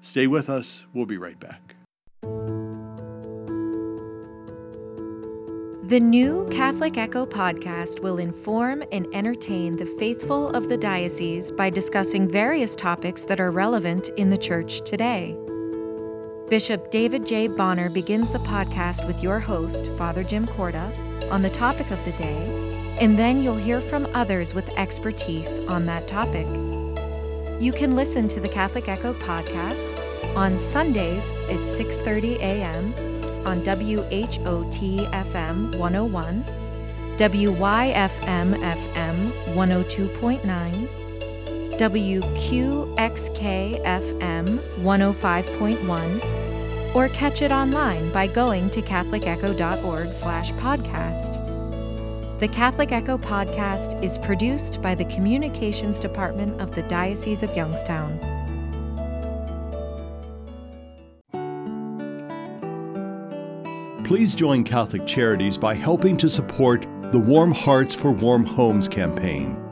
Stay 0.01 0.27
with 0.27 0.51
us. 0.51 0.85
We'll 0.93 1.07
be 1.07 1.17
right 1.17 1.39
back. 1.39 1.73
The 5.87 5.99
new 5.99 6.47
Catholic 6.51 6.95
Echo 6.95 7.25
podcast 7.25 8.03
will 8.03 8.19
inform 8.19 8.83
and 8.91 9.07
entertain 9.13 9.77
the 9.77 9.87
faithful 9.97 10.49
of 10.51 10.69
the 10.69 10.77
diocese 10.77 11.51
by 11.51 11.71
discussing 11.71 12.29
various 12.29 12.75
topics 12.75 13.23
that 13.23 13.39
are 13.39 13.49
relevant 13.49 14.09
in 14.09 14.29
the 14.29 14.37
church 14.37 14.81
today. 14.81 15.35
Bishop 16.49 16.91
David 16.91 17.27
J. 17.27 17.49
Bonnar 17.49 17.89
begins 17.89 18.31
the 18.31 18.39
podcast 18.39 19.05
with 19.05 19.21
your 19.21 19.37
host, 19.37 19.87
Father 19.97 20.23
Jim 20.23 20.47
Korda, 20.47 20.89
on 21.29 21.41
the 21.41 21.49
topic 21.49 21.91
of 21.91 22.03
the 22.05 22.13
day, 22.13 22.95
and 23.01 23.19
then 23.19 23.43
you'll 23.43 23.57
hear 23.57 23.81
from 23.81 24.07
others 24.13 24.53
with 24.53 24.69
expertise 24.77 25.59
on 25.67 25.85
that 25.87 26.07
topic. 26.07 26.47
You 27.61 27.73
can 27.73 27.97
listen 27.97 28.29
to 28.29 28.39
the 28.39 28.47
Catholic 28.47 28.87
Echo 28.87 29.13
podcast 29.15 29.93
on 30.37 30.57
Sundays 30.57 31.29
at 31.49 31.59
6:30 31.65 32.37
a.m. 32.37 32.93
on 33.45 33.61
WHOT 33.65 35.11
FM 35.11 35.75
101, 35.75 36.45
WYFM 37.17 38.55
FM 38.63 39.31
102.9, 39.53 41.06
WQXK 41.77 43.83
FM 43.83 44.59
105.1, 44.81 46.95
or 46.95 47.07
catch 47.09 47.43
it 47.43 47.51
online 47.51 48.11
by 48.11 48.25
going 48.25 48.71
to 48.71 48.81
catholicecho.org 48.81 50.07
slash 50.07 50.51
podcast. 50.53 51.43
The 52.39 52.47
Catholic 52.47 52.91
Echo 52.91 53.19
podcast 53.19 54.03
is 54.03 54.17
produced 54.17 54.81
by 54.81 54.95
the 54.95 55.05
Communications 55.05 55.99
Department 55.99 56.59
of 56.59 56.73
the 56.73 56.81
Diocese 56.83 57.43
of 57.43 57.55
Youngstown. 57.55 58.17
Please 64.03 64.33
join 64.33 64.63
Catholic 64.63 65.05
Charities 65.05 65.59
by 65.59 65.75
helping 65.75 66.17
to 66.17 66.27
support 66.27 66.87
the 67.11 67.19
Warm 67.19 67.51
Hearts 67.51 67.93
for 67.93 68.11
Warm 68.11 68.45
Homes 68.45 68.87
campaign 68.87 69.63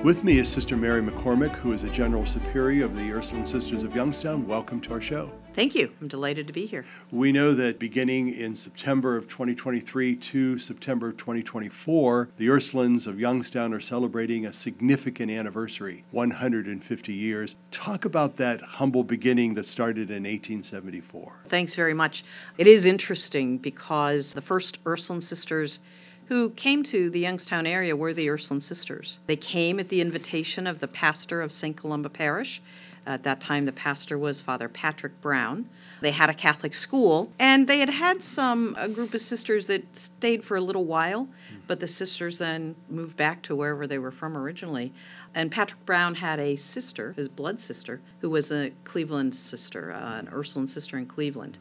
With 0.02 0.24
me 0.24 0.38
is 0.38 0.48
Sister 0.48 0.78
Mary 0.78 1.02
McCormick, 1.02 1.54
who 1.56 1.74
is 1.74 1.82
a 1.82 1.90
General 1.90 2.24
Superior 2.24 2.86
of 2.86 2.96
the 2.96 3.12
Ursuline 3.12 3.44
Sisters 3.44 3.82
of 3.82 3.94
Youngstown. 3.94 4.46
Welcome 4.46 4.80
to 4.80 4.94
our 4.94 5.00
show. 5.00 5.30
Thank 5.52 5.74
you. 5.74 5.92
I'm 6.00 6.08
delighted 6.08 6.46
to 6.46 6.54
be 6.54 6.64
here. 6.64 6.86
We 7.10 7.32
know 7.32 7.52
that 7.52 7.78
beginning 7.78 8.32
in 8.32 8.56
September 8.56 9.18
of 9.18 9.28
2023 9.28 10.16
to 10.16 10.58
September 10.58 11.10
of 11.10 11.18
2024, 11.18 12.30
the 12.38 12.46
Ursulines 12.46 13.06
of 13.06 13.20
Youngstown 13.20 13.74
are 13.74 13.80
celebrating 13.80 14.46
a 14.46 14.54
significant 14.54 15.30
anniversary 15.30 16.06
150 16.12 17.12
years. 17.12 17.56
Talk 17.70 18.06
about 18.06 18.36
that 18.36 18.62
humble 18.62 19.04
beginning 19.04 19.52
that 19.52 19.66
started 19.66 20.08
in 20.08 20.22
1874. 20.22 21.40
Thanks 21.46 21.74
very 21.74 21.92
much. 21.92 22.24
It 22.56 22.66
is 22.66 22.86
interesting 22.86 23.58
because 23.58 24.32
the 24.32 24.40
first 24.40 24.78
Ursuline 24.86 25.20
sisters 25.20 25.80
who 26.30 26.50
came 26.50 26.84
to 26.84 27.10
the 27.10 27.18
Youngstown 27.18 27.66
area 27.66 27.96
were 27.96 28.14
the 28.14 28.30
Ursuline 28.30 28.60
sisters. 28.60 29.18
They 29.26 29.34
came 29.34 29.80
at 29.80 29.88
the 29.88 30.00
invitation 30.00 30.64
of 30.64 30.78
the 30.78 30.86
pastor 30.86 31.42
of 31.42 31.52
St. 31.52 31.76
Columba 31.76 32.08
Parish. 32.08 32.62
At 33.04 33.24
that 33.24 33.40
time, 33.40 33.66
the 33.66 33.72
pastor 33.72 34.16
was 34.16 34.40
Father 34.40 34.68
Patrick 34.68 35.20
Brown. 35.20 35.68
They 36.00 36.12
had 36.12 36.30
a 36.30 36.34
Catholic 36.34 36.72
school, 36.72 37.32
and 37.40 37.66
they 37.66 37.80
had 37.80 37.90
had 37.90 38.22
some 38.22 38.76
a 38.78 38.88
group 38.88 39.12
of 39.12 39.20
sisters 39.20 39.66
that 39.66 39.96
stayed 39.96 40.44
for 40.44 40.56
a 40.56 40.60
little 40.60 40.84
while, 40.84 41.28
but 41.66 41.80
the 41.80 41.88
sisters 41.88 42.38
then 42.38 42.76
moved 42.88 43.16
back 43.16 43.42
to 43.42 43.56
wherever 43.56 43.88
they 43.88 43.98
were 43.98 44.12
from 44.12 44.36
originally. 44.36 44.92
And 45.34 45.50
Patrick 45.50 45.84
Brown 45.84 46.16
had 46.16 46.38
a 46.38 46.54
sister, 46.54 47.12
his 47.14 47.28
blood 47.28 47.58
sister, 47.58 48.00
who 48.20 48.30
was 48.30 48.52
a 48.52 48.70
Cleveland 48.84 49.34
sister, 49.34 49.92
uh, 49.92 50.20
an 50.20 50.28
Ursuline 50.32 50.68
sister 50.68 50.96
in 50.96 51.06
Cleveland. 51.06 51.58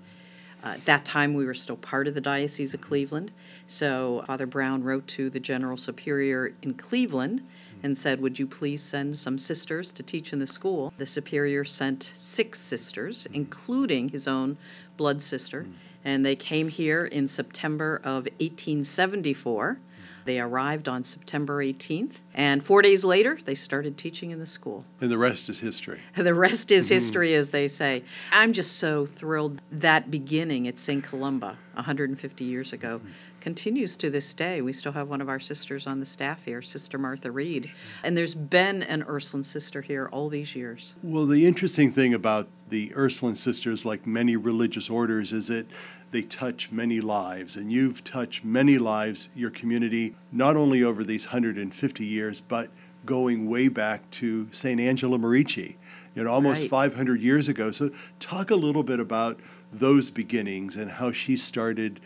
Uh, 0.63 0.70
at 0.70 0.86
that 0.86 1.06
time, 1.06 1.34
we 1.34 1.46
were 1.46 1.54
still 1.54 1.78
part 1.78 2.08
of 2.08 2.13
the 2.13 2.22
Diocese 2.22 2.74
of 2.74 2.82
Cleveland. 2.82 3.32
So 3.66 4.24
Father 4.28 4.46
Brown 4.46 4.84
wrote 4.84 5.08
to 5.08 5.30
the 5.30 5.39
General 5.39 5.78
Superior 5.78 6.54
in 6.62 6.74
Cleveland 6.74 7.42
and 7.82 7.98
said, 7.98 8.22
Would 8.22 8.39
you 8.39 8.48
please 8.48 8.82
send 8.82 9.18
some 9.18 9.38
sisters 9.38 9.92
to 9.94 10.04
teach 10.04 10.34
in 10.34 10.39
the 10.39 10.48
school? 10.48 10.94
The 10.98 11.06
Superior 11.06 11.63
sent 11.63 12.12
six 12.16 12.60
sisters, 12.60 13.28
including 13.32 14.10
his 14.10 14.28
own 14.28 14.58
blood 14.98 15.22
sister, 15.22 15.66
and 16.04 16.25
they 16.25 16.36
came 16.36 16.70
here 16.70 17.06
in 17.06 17.28
September 17.28 17.98
of 18.04 18.25
1874. 18.39 19.80
They 20.29 20.39
arrived 20.39 20.88
on 20.88 21.03
September 21.03 21.65
18th, 21.65 22.17
and 22.36 22.63
four 22.63 22.83
days 22.83 23.03
later, 23.03 23.39
they 23.43 23.55
started 23.55 23.98
teaching 23.98 24.29
in 24.29 24.38
the 24.38 24.45
school. 24.45 24.86
And 25.01 25.09
the 25.09 25.17
rest 25.17 25.50
is 25.50 25.62
history. 25.62 26.01
The 26.15 26.36
rest 26.36 26.71
is 26.71 26.86
mm-hmm. 26.86 26.93
history, 26.93 27.33
as 27.33 27.50
they 27.50 27.67
say. 27.67 28.03
I'm 28.31 28.53
just 28.53 28.77
so 28.77 29.07
thrilled 29.07 29.63
that 29.71 30.12
beginning 30.12 30.67
at 30.67 30.77
St. 30.77 31.03
Columba 31.03 31.57
150 31.74 32.45
years 32.45 32.71
ago 32.71 33.00
mm-hmm. 33.00 33.09
continues 33.41 33.98
to 33.98 34.12
this 34.12 34.36
day. 34.36 34.62
We 34.62 34.71
still 34.71 34.91
have 34.91 35.09
one 35.09 35.19
of 35.19 35.29
our 35.29 35.39
sisters 35.39 35.88
on 35.88 36.00
the 36.00 36.05
staff 36.05 36.45
here, 36.45 36.62
Sister 36.62 37.00
Martha 37.00 37.31
Reed. 37.31 37.71
And 38.03 38.15
there's 38.15 38.36
been 38.36 38.83
an 38.83 39.03
Ursuline 39.07 39.43
sister 39.43 39.81
here 39.81 40.07
all 40.12 40.29
these 40.29 40.55
years. 40.55 40.93
Well, 41.01 41.25
the 41.25 41.48
interesting 41.48 41.91
thing 41.91 42.13
about 42.13 42.48
the 42.69 42.93
Ursuline 42.95 43.36
sisters, 43.36 43.83
like 43.83 44.05
many 44.05 44.36
religious 44.36 44.91
orders, 44.91 45.33
is 45.33 45.48
that 45.48 45.65
they 46.12 46.22
touch 46.22 46.72
many 46.72 47.01
lives. 47.01 47.56
And 47.56 47.72
you've 47.72 48.04
touched 48.04 48.44
many 48.44 48.78
lives, 48.78 49.30
your 49.36 49.50
community, 49.50 50.16
not 50.32 50.56
only 50.56 50.84
over 50.84 51.04
these 51.04 51.28
150 51.28 52.06
years, 52.06 52.42
but 52.42 52.70
going 53.06 53.50
way 53.50 53.68
back 53.68 54.10
to 54.12 54.48
St. 54.51 54.80
Angela 54.80 55.18
Merici, 55.18 55.75
you 56.16 56.24
know, 56.24 56.32
almost 56.32 56.63
Right. 56.63 56.70
500 56.70 57.22
years 57.22 57.48
ago. 57.48 57.72
So, 57.72 57.92
talk 58.20 58.51
a 58.51 58.56
little 58.56 58.84
bit 58.84 59.00
about 59.00 59.39
those 59.72 60.10
beginnings 60.10 60.75
and 60.75 60.92
how 60.92 61.12
she 61.12 61.38
started 61.38 62.00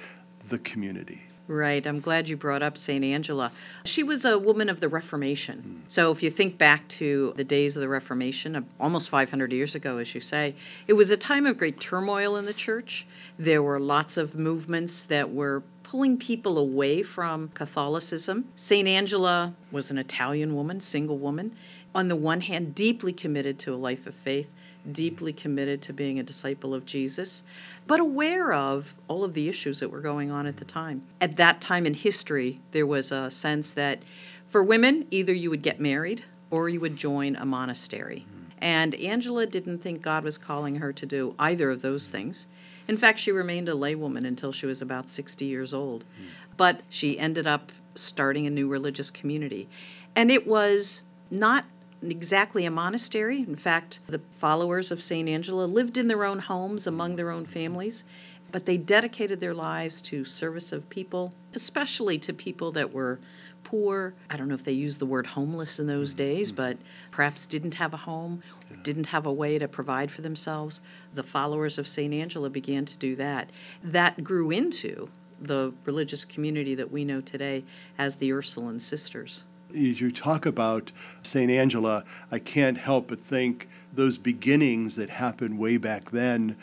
the 0.48 0.60
community. 0.60 1.24
Right. 1.53 1.86
I'm 1.86 2.00
glad 2.00 2.29
you 2.29 2.36
brought 2.36 2.63
up 2.63 2.79
St. 2.79 3.05
Angela. 3.05 3.51
She 3.86 4.01
was 4.01 4.25
a 4.25 4.39
woman 4.39 4.69
of 4.69 4.79
the 4.79 4.89
Reformation. 4.89 5.83
So 5.88 6.12
if 6.12 6.24
you 6.24 6.31
think 6.31 6.57
back 6.57 6.88
to 6.88 7.31
the 7.36 7.43
days 7.43 7.75
of 7.75 7.81
the 7.83 7.89
Reformation, 7.89 8.65
almost 8.79 9.07
500 9.07 9.53
years 9.53 9.75
ago, 9.75 10.00
as 10.00 10.15
you 10.15 10.19
say, 10.19 10.55
it 10.88 10.93
was 10.93 11.12
a 11.12 11.17
time 11.17 11.45
of 11.45 11.60
great 11.60 11.79
turmoil 11.79 12.36
in 12.38 12.45
the 12.45 12.55
church. 12.55 13.05
There 13.38 13.62
were 13.62 13.79
lots 13.79 14.17
of 14.17 14.33
movements 14.33 15.05
that 15.05 15.31
were 15.31 15.62
pulling 15.83 16.17
people 16.17 16.57
away 16.57 17.03
from 17.03 17.50
Catholicism. 17.50 18.45
St. 18.55 18.88
Angela 18.88 19.53
was 19.72 19.91
an 19.91 20.00
Italian 20.00 20.55
woman, 20.55 20.79
single 20.79 21.19
woman. 21.19 21.55
On 21.93 22.07
the 22.07 22.15
one 22.15 22.41
hand, 22.41 22.74
deeply 22.74 23.13
committed 23.13 23.60
to 23.60 23.75
a 23.75 23.77
life 23.77 24.07
of 24.07 24.15
faith, 24.15 24.50
deeply 24.91 25.31
committed 25.31 25.83
to 25.83 25.93
being 25.93 26.17
a 26.17 26.24
disciple 26.24 26.74
of 26.74 26.88
Jesus, 26.88 27.43
but 27.87 27.99
aware 27.99 28.53
of 28.53 28.95
all 29.07 29.23
of 29.23 29.33
the 29.33 29.49
issues 29.49 29.79
that 29.79 29.89
were 29.89 30.01
going 30.01 30.31
on 30.31 30.45
at 30.45 30.57
the 30.57 30.65
time. 30.65 31.03
At 31.19 31.37
that 31.37 31.61
time 31.61 31.85
in 31.85 31.93
history, 31.93 32.61
there 32.71 32.87
was 32.87 33.11
a 33.11 33.29
sense 33.29 33.71
that 33.71 34.03
for 34.47 34.63
women, 34.63 35.07
either 35.11 35.33
you 35.33 35.49
would 35.49 35.61
get 35.61 35.79
married 35.79 36.23
or 36.49 36.69
you 36.69 36.79
would 36.79 36.95
join 36.95 37.35
a 37.35 37.45
monastery. 37.45 38.25
Mm-hmm. 38.27 38.43
And 38.59 38.95
Angela 38.95 39.45
didn't 39.45 39.79
think 39.79 40.01
God 40.01 40.23
was 40.23 40.37
calling 40.37 40.75
her 40.75 40.93
to 40.93 41.05
do 41.05 41.35
either 41.37 41.69
of 41.69 41.81
those 41.81 42.09
things. 42.09 42.47
In 42.87 42.97
fact, 42.97 43.19
she 43.19 43.31
remained 43.31 43.67
a 43.67 43.73
laywoman 43.73 44.25
until 44.25 44.51
she 44.51 44.65
was 44.65 44.81
about 44.81 45.09
60 45.09 45.43
years 45.45 45.73
old. 45.73 46.03
Mm. 46.03 46.27
But 46.55 46.81
she 46.89 47.17
ended 47.17 47.47
up 47.47 47.71
starting 47.95 48.45
a 48.45 48.49
new 48.49 48.67
religious 48.67 49.09
community. 49.09 49.67
And 50.15 50.31
it 50.31 50.47
was 50.47 51.01
not 51.31 51.65
exactly 52.12 52.65
a 52.65 52.72
monastery. 52.72 53.39
In 53.39 53.55
fact, 53.55 54.00
the 54.07 54.22
followers 54.31 54.91
of 54.91 55.01
St. 55.01 55.27
Angela 55.29 55.65
lived 55.65 55.98
in 55.98 56.07
their 56.07 56.25
own 56.25 56.39
homes 56.39 56.88
among 56.88 57.15
their 57.15 57.31
own 57.31 57.45
families, 57.45 58.03
but 58.51 58.65
they 58.65 58.77
dedicated 58.77 59.39
their 59.39 59.53
lives 59.53 60.01
to 60.03 60.25
service 60.25 60.72
of 60.72 60.89
people, 60.89 61.33
especially 61.53 62.17
to 62.19 62.33
people 62.33 62.72
that 62.72 62.93
were 62.93 63.19
poor. 63.63 64.13
I 64.29 64.38
don't 64.38 64.48
know 64.48 64.55
if 64.55 64.63
they 64.63 64.72
used 64.72 65.00
the 65.00 65.05
word 65.05 65.27
homeless 65.27 65.79
in 65.79 65.88
those 65.88 66.12
mm-hmm. 66.12 66.24
days, 66.24 66.51
but 66.51 66.77
perhaps 67.12 67.45
didn't 67.45 67.75
have 67.75 67.93
a 67.93 67.98
home, 67.98 68.43
didn't 68.83 69.07
have 69.07 69.25
a 69.25 69.33
way 69.33 69.57
to 69.57 69.67
provide 69.67 70.12
for 70.12 70.22
themselves. 70.22 70.81
The 71.13 71.24
followers 71.24 71.77
of 71.77 71.88
St. 71.88 72.13
Angela 72.13 72.50
began 72.50 72.86
to 72.86 72.98
do 72.98 73.15
that. 73.15 73.50
That 73.83 74.24
grew 74.24 74.51
into 74.51 75.10
the 75.39 75.74
religious 75.86 76.25
community 76.25 76.75
that 76.75 76.91
we 76.91 77.03
know 77.03 77.22
today 77.22 77.63
as 77.98 78.15
the 78.15 78.31
Ursuline 78.31 78.79
Sisters. 78.79 79.43
As 79.73 80.01
you 80.01 80.11
talk 80.11 80.45
about 80.45 80.91
St. 81.21 81.51
Angela, 81.51 82.03
I 82.31 82.39
can't 82.39 82.77
help 82.77 83.07
but 83.07 83.23
think 83.23 83.67
those 83.93 84.17
beginnings 84.17 84.95
that 84.95 85.09
happened 85.09 85.59
way 85.59 85.77
back 85.77 86.11
then 86.11 86.57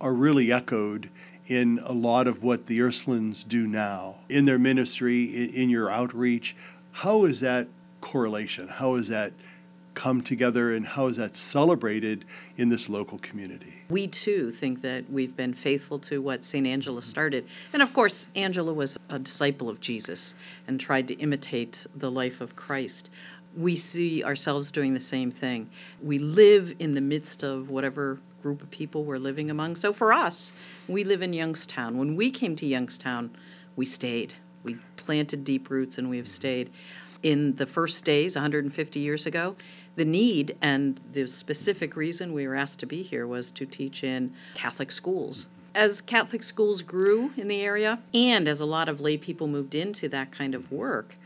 are 0.00 0.12
really 0.12 0.52
echoed 0.52 1.08
in 1.46 1.80
a 1.84 1.92
lot 1.92 2.26
of 2.26 2.42
what 2.42 2.66
the 2.66 2.78
Ursulines 2.78 3.46
do 3.46 3.66
now 3.66 4.16
in 4.28 4.44
their 4.44 4.58
ministry, 4.58 5.24
in, 5.24 5.54
in 5.54 5.70
your 5.70 5.90
outreach. 5.90 6.56
How 6.92 7.24
is 7.24 7.40
that 7.40 7.68
correlation? 8.00 8.68
How 8.68 8.94
is 8.94 9.08
that 9.08 9.32
come 9.96 10.22
together 10.22 10.72
and 10.72 10.86
how 10.86 11.08
is 11.08 11.16
that 11.16 11.34
celebrated 11.34 12.24
in 12.56 12.68
this 12.68 12.88
local 12.88 13.18
community? 13.18 13.82
We 13.88 14.06
too 14.06 14.52
think 14.52 14.82
that 14.82 15.10
we've 15.10 15.34
been 15.34 15.54
faithful 15.54 15.98
to 16.00 16.22
what 16.22 16.44
St. 16.44 16.66
Angela 16.66 17.02
started. 17.02 17.46
And 17.72 17.82
of 17.82 17.92
course, 17.92 18.28
Angela 18.36 18.72
was 18.72 18.96
a 19.08 19.18
disciple 19.18 19.68
of 19.68 19.80
Jesus 19.80 20.34
and 20.68 20.78
tried 20.78 21.08
to 21.08 21.14
imitate 21.14 21.86
the 21.96 22.10
life 22.10 22.40
of 22.40 22.54
Christ. 22.54 23.10
We 23.56 23.74
see 23.74 24.22
ourselves 24.22 24.70
doing 24.70 24.94
the 24.94 25.00
same 25.00 25.32
thing. 25.32 25.70
We 26.00 26.18
live 26.18 26.74
in 26.78 26.94
the 26.94 27.00
midst 27.00 27.42
of 27.42 27.70
whatever 27.70 28.20
group 28.42 28.62
of 28.62 28.70
people 28.70 29.02
we're 29.02 29.18
living 29.18 29.50
among. 29.50 29.76
So 29.76 29.92
for 29.92 30.12
us, 30.12 30.52
we 30.86 31.02
live 31.02 31.22
in 31.22 31.32
Youngstown. 31.32 31.96
When 31.96 32.14
we 32.14 32.30
came 32.30 32.54
to 32.56 32.66
Youngstown, 32.66 33.34
we 33.74 33.86
stayed. 33.86 34.34
We 34.62 34.76
planted 34.96 35.42
deep 35.42 35.70
roots 35.70 35.96
and 35.96 36.10
we 36.10 36.18
have 36.18 36.28
stayed. 36.28 36.70
In 37.22 37.56
the 37.56 37.66
first 37.66 38.04
days, 38.04 38.36
150 38.36 39.00
years 39.00 39.26
ago, 39.26 39.56
the 39.96 40.04
need 40.04 40.56
and 40.62 41.00
the 41.12 41.26
specific 41.26 41.96
reason 41.96 42.32
we 42.32 42.46
were 42.46 42.54
asked 42.54 42.80
to 42.80 42.86
be 42.86 43.02
here 43.02 43.26
was 43.26 43.50
to 43.50 43.66
teach 43.66 44.04
in 44.04 44.32
Catholic 44.54 44.92
schools. 44.92 45.46
As 45.74 46.00
Catholic 46.00 46.42
schools 46.42 46.82
grew 46.82 47.32
in 47.36 47.48
the 47.48 47.60
area, 47.60 48.00
and 48.14 48.46
as 48.46 48.60
a 48.60 48.66
lot 48.66 48.88
of 48.88 49.00
lay 49.00 49.16
people 49.16 49.48
moved 49.48 49.74
into 49.74 50.08
that 50.08 50.32
kind 50.32 50.54
of 50.54 50.70
work, 50.70 51.16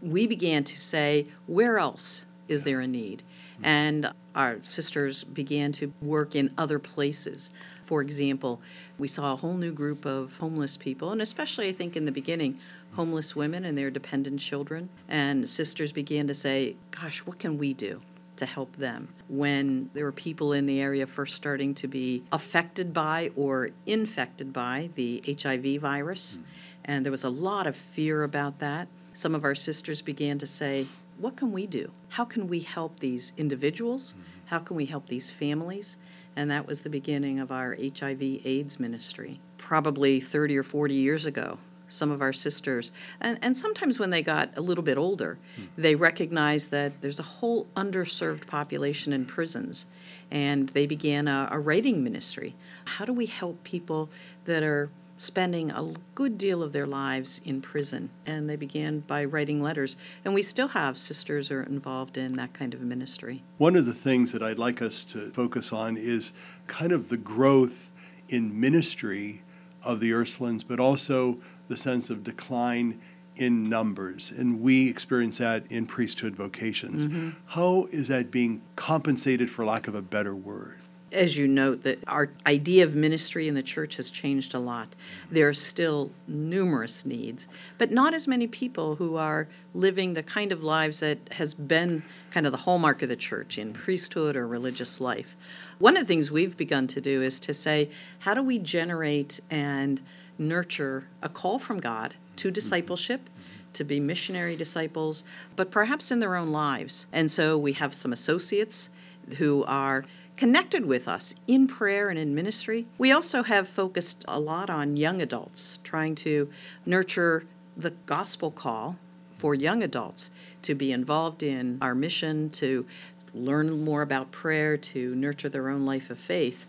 we 0.00 0.26
began 0.26 0.64
to 0.64 0.78
say, 0.78 1.26
where 1.46 1.78
else 1.78 2.24
is 2.46 2.62
there 2.62 2.80
a 2.80 2.86
need? 2.86 3.22
And 3.62 4.12
our 4.34 4.58
sisters 4.62 5.24
began 5.24 5.72
to 5.72 5.92
work 6.00 6.34
in 6.34 6.54
other 6.56 6.78
places. 6.78 7.50
For 7.84 8.00
example, 8.00 8.60
we 8.98 9.08
saw 9.08 9.32
a 9.32 9.36
whole 9.36 9.54
new 9.54 9.72
group 9.72 10.04
of 10.04 10.36
homeless 10.38 10.76
people, 10.76 11.10
and 11.10 11.20
especially 11.20 11.68
I 11.68 11.72
think 11.72 11.96
in 11.96 12.04
the 12.04 12.12
beginning, 12.12 12.58
homeless 12.94 13.34
women 13.34 13.64
and 13.64 13.76
their 13.76 13.90
dependent 13.90 14.40
children. 14.40 14.90
And 15.08 15.48
sisters 15.48 15.92
began 15.92 16.26
to 16.28 16.34
say, 16.34 16.76
Gosh, 16.90 17.20
what 17.20 17.38
can 17.38 17.58
we 17.58 17.74
do? 17.74 18.00
To 18.38 18.46
help 18.46 18.76
them. 18.76 19.08
When 19.28 19.90
there 19.94 20.04
were 20.04 20.12
people 20.12 20.52
in 20.52 20.66
the 20.66 20.80
area 20.80 21.06
first 21.06 21.36
starting 21.36 21.74
to 21.74 21.88
be 21.88 22.24
affected 22.32 22.92
by 22.92 23.30
or 23.36 23.70
infected 23.86 24.52
by 24.52 24.90
the 24.94 25.22
HIV 25.26 25.80
virus, 25.80 26.38
mm. 26.38 26.44
and 26.84 27.04
there 27.04 27.12
was 27.12 27.24
a 27.24 27.30
lot 27.30 27.66
of 27.66 27.76
fear 27.76 28.22
about 28.22 28.58
that, 28.58 28.88
some 29.12 29.34
of 29.34 29.44
our 29.44 29.54
sisters 29.54 30.02
began 30.02 30.38
to 30.38 30.46
say, 30.46 30.86
What 31.18 31.36
can 31.36 31.52
we 31.52 31.66
do? 31.66 31.90
How 32.10 32.24
can 32.24 32.48
we 32.48 32.60
help 32.60 33.00
these 33.00 33.32
individuals? 33.36 34.14
Mm. 34.14 34.22
How 34.46 34.58
can 34.60 34.76
we 34.76 34.86
help 34.86 35.08
these 35.08 35.30
families? 35.30 35.98
And 36.34 36.50
that 36.50 36.66
was 36.66 36.82
the 36.82 36.90
beginning 36.90 37.40
of 37.40 37.50
our 37.50 37.76
HIV 37.76 38.22
AIDS 38.44 38.78
ministry, 38.78 39.40
probably 39.58 40.20
30 40.20 40.56
or 40.56 40.62
40 40.62 40.94
years 40.94 41.26
ago 41.26 41.58
some 41.88 42.10
of 42.10 42.20
our 42.20 42.32
sisters. 42.32 42.92
And, 43.20 43.38
and 43.42 43.56
sometimes 43.56 43.98
when 43.98 44.10
they 44.10 44.22
got 44.22 44.50
a 44.56 44.60
little 44.60 44.84
bit 44.84 44.98
older, 44.98 45.38
hmm. 45.56 45.64
they 45.76 45.94
recognized 45.94 46.70
that 46.70 47.00
there's 47.00 47.18
a 47.18 47.24
whole 47.24 47.66
underserved 47.76 48.46
population 48.46 49.12
in 49.12 49.26
prisons. 49.26 49.86
And 50.30 50.68
they 50.70 50.86
began 50.86 51.26
a, 51.26 51.48
a 51.50 51.58
writing 51.58 52.04
ministry. 52.04 52.54
How 52.84 53.04
do 53.04 53.12
we 53.12 53.26
help 53.26 53.64
people 53.64 54.10
that 54.44 54.62
are 54.62 54.90
spending 55.16 55.70
a 55.70 55.94
good 56.14 56.38
deal 56.38 56.62
of 56.62 56.72
their 56.72 56.86
lives 56.86 57.40
in 57.44 57.62
prison? 57.62 58.10
And 58.26 58.48
they 58.48 58.56
began 58.56 59.00
by 59.00 59.24
writing 59.24 59.62
letters. 59.62 59.96
And 60.24 60.34
we 60.34 60.42
still 60.42 60.68
have 60.68 60.98
sisters 60.98 61.50
are 61.50 61.62
involved 61.62 62.18
in 62.18 62.36
that 62.36 62.52
kind 62.52 62.74
of 62.74 62.82
ministry. 62.82 63.42
One 63.56 63.74
of 63.74 63.86
the 63.86 63.94
things 63.94 64.32
that 64.32 64.42
I'd 64.42 64.58
like 64.58 64.82
us 64.82 65.02
to 65.04 65.30
focus 65.30 65.72
on 65.72 65.96
is 65.96 66.32
kind 66.66 66.92
of 66.92 67.08
the 67.08 67.16
growth 67.16 67.90
in 68.28 68.60
ministry 68.60 69.42
of 69.82 70.00
the 70.00 70.10
Ursulines, 70.10 70.64
but 70.66 70.80
also 70.80 71.38
the 71.68 71.76
sense 71.76 72.10
of 72.10 72.24
decline 72.24 73.00
in 73.36 73.68
numbers. 73.68 74.32
And 74.32 74.60
we 74.60 74.90
experience 74.90 75.38
that 75.38 75.64
in 75.70 75.86
priesthood 75.86 76.34
vocations. 76.34 77.06
Mm-hmm. 77.06 77.30
How 77.46 77.88
is 77.92 78.08
that 78.08 78.30
being 78.32 78.62
compensated, 78.74 79.48
for 79.48 79.64
lack 79.64 79.86
of 79.86 79.94
a 79.94 80.02
better 80.02 80.34
word? 80.34 80.74
As 81.10 81.38
you 81.38 81.48
note, 81.48 81.84
that 81.84 82.00
our 82.06 82.32
idea 82.44 82.84
of 82.84 82.94
ministry 82.94 83.48
in 83.48 83.54
the 83.54 83.62
church 83.62 83.96
has 83.96 84.10
changed 84.10 84.54
a 84.54 84.58
lot. 84.58 84.94
There 85.30 85.48
are 85.48 85.54
still 85.54 86.10
numerous 86.26 87.06
needs, 87.06 87.46
but 87.78 87.90
not 87.90 88.12
as 88.12 88.28
many 88.28 88.46
people 88.46 88.96
who 88.96 89.16
are 89.16 89.48
living 89.72 90.12
the 90.12 90.22
kind 90.22 90.52
of 90.52 90.62
lives 90.62 91.00
that 91.00 91.32
has 91.32 91.54
been 91.54 92.02
kind 92.30 92.44
of 92.44 92.52
the 92.52 92.58
hallmark 92.58 93.00
of 93.00 93.08
the 93.08 93.16
church 93.16 93.56
in 93.56 93.72
priesthood 93.72 94.36
or 94.36 94.46
religious 94.46 95.00
life. 95.00 95.34
One 95.78 95.96
of 95.96 96.02
the 96.02 96.08
things 96.08 96.30
we've 96.30 96.58
begun 96.58 96.86
to 96.88 97.00
do 97.00 97.22
is 97.22 97.40
to 97.40 97.54
say, 97.54 97.90
how 98.18 98.34
do 98.34 98.42
we 98.42 98.58
generate 98.58 99.40
and 99.48 100.02
nurture 100.38 101.08
a 101.22 101.28
call 101.28 101.58
from 101.58 101.80
God 101.80 102.14
to 102.36 102.48
mm-hmm. 102.48 102.54
discipleship, 102.54 103.28
to 103.72 103.84
be 103.84 104.00
missionary 104.00 104.56
disciples, 104.56 105.24
but 105.56 105.70
perhaps 105.70 106.10
in 106.10 106.20
their 106.20 106.36
own 106.36 106.50
lives. 106.50 107.06
And 107.12 107.30
so 107.30 107.58
we 107.58 107.74
have 107.74 107.94
some 107.94 108.12
associates 108.12 108.90
who 109.38 109.64
are 109.64 110.04
connected 110.36 110.86
with 110.86 111.08
us 111.08 111.34
in 111.46 111.66
prayer 111.66 112.08
and 112.08 112.18
in 112.18 112.34
ministry. 112.34 112.86
We 112.96 113.10
also 113.10 113.42
have 113.42 113.68
focused 113.68 114.24
a 114.28 114.38
lot 114.38 114.70
on 114.70 114.96
young 114.96 115.20
adults, 115.20 115.80
trying 115.82 116.14
to 116.16 116.48
nurture 116.86 117.44
the 117.76 117.90
gospel 118.06 118.50
call 118.50 118.96
for 119.36 119.54
young 119.54 119.82
adults 119.82 120.30
to 120.62 120.74
be 120.74 120.92
involved 120.92 121.42
in 121.42 121.78
our 121.80 121.94
mission, 121.94 122.50
to 122.50 122.86
learn 123.34 123.84
more 123.84 124.02
about 124.02 124.30
prayer, 124.30 124.76
to 124.76 125.14
nurture 125.14 125.48
their 125.48 125.68
own 125.68 125.84
life 125.84 126.10
of 126.10 126.18
faith. 126.18 126.66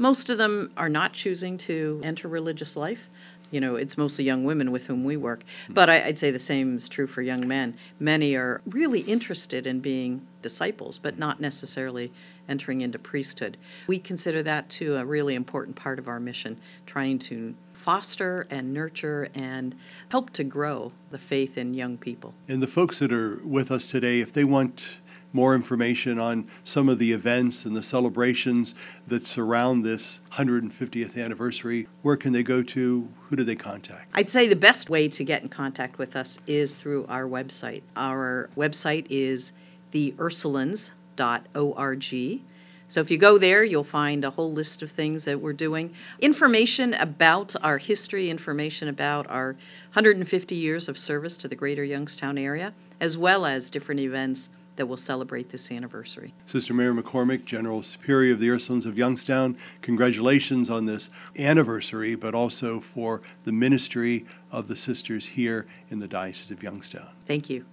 Most 0.00 0.30
of 0.30 0.38
them 0.38 0.70
are 0.78 0.88
not 0.88 1.12
choosing 1.12 1.58
to 1.58 2.00
enter 2.02 2.26
religious 2.26 2.74
life. 2.74 3.10
You 3.50 3.60
know, 3.60 3.76
it's 3.76 3.98
mostly 3.98 4.24
young 4.24 4.44
women 4.44 4.72
with 4.72 4.86
whom 4.86 5.04
we 5.04 5.14
work. 5.14 5.42
But 5.68 5.90
I, 5.90 6.06
would 6.06 6.18
say 6.18 6.30
the 6.30 6.38
same 6.38 6.76
is 6.76 6.88
true 6.88 7.06
for 7.06 7.20
young 7.20 7.46
men. 7.46 7.76
Many 7.98 8.34
are 8.34 8.62
really 8.64 9.00
interested 9.00 9.66
in 9.66 9.80
being 9.80 10.26
disciples, 10.40 10.98
but 10.98 11.18
not 11.18 11.38
necessarily 11.38 12.12
entering 12.48 12.80
into 12.80 12.98
priesthood. 12.98 13.58
We 13.86 13.98
consider 13.98 14.42
that, 14.44 14.70
too, 14.70 14.96
a 14.96 15.04
really 15.04 15.34
important 15.34 15.76
part 15.76 15.98
of 15.98 16.08
our 16.08 16.18
mission, 16.18 16.58
trying 16.86 17.18
to 17.18 17.54
foster 17.74 18.46
and 18.48 18.72
nurture 18.72 19.28
and 19.34 19.74
help 20.08 20.30
to 20.30 20.44
grow 20.44 20.92
the 21.10 21.18
faith 21.18 21.58
in 21.58 21.74
young 21.74 21.98
people. 21.98 22.32
And 22.48 22.62
the 22.62 22.66
folks 22.66 23.00
that 23.00 23.12
are 23.12 23.36
with 23.44 23.70
us 23.70 23.90
today, 23.90 24.20
if 24.20 24.32
they 24.32 24.44
want 24.44 24.96
more 25.32 25.54
information 25.54 26.18
on 26.18 26.48
some 26.64 26.88
of 26.88 26.98
the 26.98 27.12
events 27.12 27.64
and 27.64 27.76
the 27.76 27.82
celebrations 27.82 28.74
that 29.06 29.24
surround 29.24 29.84
this 29.84 30.20
150th 30.32 31.22
anniversary, 31.22 31.86
where 32.02 32.16
can 32.16 32.32
they 32.32 32.42
go 32.42 32.62
to? 32.62 33.08
Who 33.28 33.36
do 33.36 33.44
they 33.44 33.56
contact? 33.56 34.10
I'd 34.14 34.30
say 34.30 34.48
the 34.48 34.56
best 34.56 34.90
way 34.90 35.08
to 35.08 35.24
get 35.24 35.42
in 35.42 35.48
contact 35.48 35.98
with 35.98 36.16
us 36.16 36.38
is 36.46 36.76
through 36.76 37.06
our 37.08 37.24
website. 37.24 37.82
Our 37.96 38.50
website 38.56 39.06
is 39.08 39.52
theursulines.org. 39.92 42.42
So 42.88 43.00
if 43.00 43.08
you 43.08 43.18
go 43.18 43.38
there, 43.38 43.62
you'll 43.62 43.84
find 43.84 44.24
a 44.24 44.30
whole 44.30 44.52
list 44.52 44.82
of 44.82 44.90
things 44.90 45.24
that 45.24 45.40
we're 45.40 45.52
doing. 45.52 45.94
Information 46.18 46.92
about 46.94 47.54
our 47.62 47.78
history, 47.78 48.28
information 48.28 48.88
about 48.88 49.30
our 49.30 49.52
150 49.92 50.56
years 50.56 50.88
of 50.88 50.98
service 50.98 51.36
to 51.36 51.46
the 51.46 51.54
greater 51.54 51.84
Youngstown 51.84 52.36
area, 52.36 52.74
as 52.98 53.16
well 53.16 53.46
as 53.46 53.70
different 53.70 54.00
events 54.00 54.50
that 54.80 54.86
will 54.86 54.96
celebrate 54.96 55.50
this 55.50 55.70
anniversary. 55.70 56.32
Sister 56.46 56.72
Mary 56.72 56.94
McCormick, 56.94 57.44
General 57.44 57.82
Superior 57.82 58.32
of 58.32 58.40
the 58.40 58.48
Ursulines 58.48 58.86
of 58.86 58.96
Youngstown, 58.96 59.54
congratulations 59.82 60.70
on 60.70 60.86
this 60.86 61.10
anniversary, 61.38 62.14
but 62.14 62.34
also 62.34 62.80
for 62.80 63.20
the 63.44 63.52
ministry 63.52 64.24
of 64.50 64.68
the 64.68 64.76
sisters 64.76 65.26
here 65.26 65.66
in 65.90 65.98
the 65.98 66.08
Diocese 66.08 66.50
of 66.50 66.62
Youngstown. 66.62 67.08
Thank 67.26 67.50
you. 67.50 67.66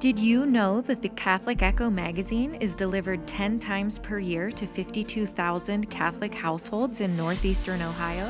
Did 0.00 0.18
you 0.18 0.44
know 0.44 0.80
that 0.80 1.02
the 1.02 1.10
Catholic 1.10 1.62
Echo 1.62 1.88
magazine 1.88 2.56
is 2.56 2.74
delivered 2.74 3.28
10 3.28 3.60
times 3.60 4.00
per 4.00 4.18
year 4.18 4.50
to 4.50 4.66
52,000 4.66 5.88
Catholic 5.88 6.34
households 6.34 7.00
in 7.00 7.16
northeastern 7.16 7.80
Ohio? 7.80 8.28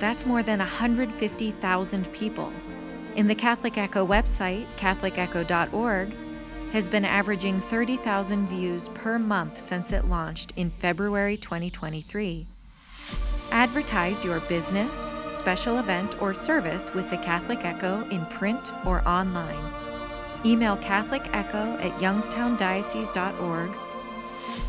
That's 0.00 0.26
more 0.26 0.42
than 0.42 0.58
150,000 0.58 2.12
people 2.12 2.52
in 3.16 3.28
the 3.28 3.34
Catholic 3.34 3.78
Echo 3.78 4.06
website, 4.06 4.66
catholicecho.org, 4.76 6.14
has 6.72 6.88
been 6.88 7.04
averaging 7.04 7.60
30,000 7.60 8.48
views 8.48 8.88
per 8.94 9.18
month 9.18 9.60
since 9.60 9.92
it 9.92 10.06
launched 10.06 10.52
in 10.56 10.70
February 10.70 11.36
2023. 11.36 12.46
Advertise 13.52 14.24
your 14.24 14.40
business, 14.40 15.12
special 15.32 15.78
event, 15.78 16.20
or 16.20 16.34
service 16.34 16.92
with 16.92 17.08
the 17.10 17.16
Catholic 17.18 17.64
Echo 17.64 18.02
in 18.08 18.26
print 18.26 18.72
or 18.84 19.06
online. 19.06 19.72
Email 20.44 20.76
catholicecho 20.78 21.80
at 21.80 21.92
youngstowndiocese.org. 22.00 23.70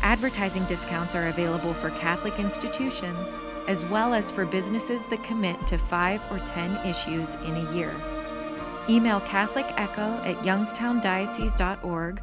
Advertising 0.02 0.64
discounts 0.66 1.14
are 1.16 1.26
available 1.28 1.74
for 1.74 1.90
Catholic 1.90 2.38
institutions 2.38 3.34
as 3.66 3.84
well 3.86 4.14
as 4.14 4.30
for 4.30 4.46
businesses 4.46 5.06
that 5.06 5.24
commit 5.24 5.66
to 5.66 5.76
five 5.76 6.22
or 6.30 6.38
ten 6.46 6.76
issues 6.86 7.34
in 7.34 7.56
a 7.56 7.72
year. 7.74 7.92
Email 8.88 9.20
Catholic 9.20 9.66
Echo 9.76 10.20
at 10.24 10.36
youngstowndiocese.org 10.36 12.22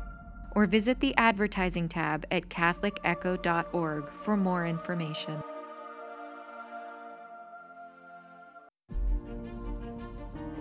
or 0.55 0.65
visit 0.65 0.99
the 0.99 1.15
advertising 1.17 1.89
tab 1.89 2.25
at 2.31 2.49
catholicecho.org 2.49 4.09
for 4.21 4.37
more 4.37 4.65
information. 4.65 5.43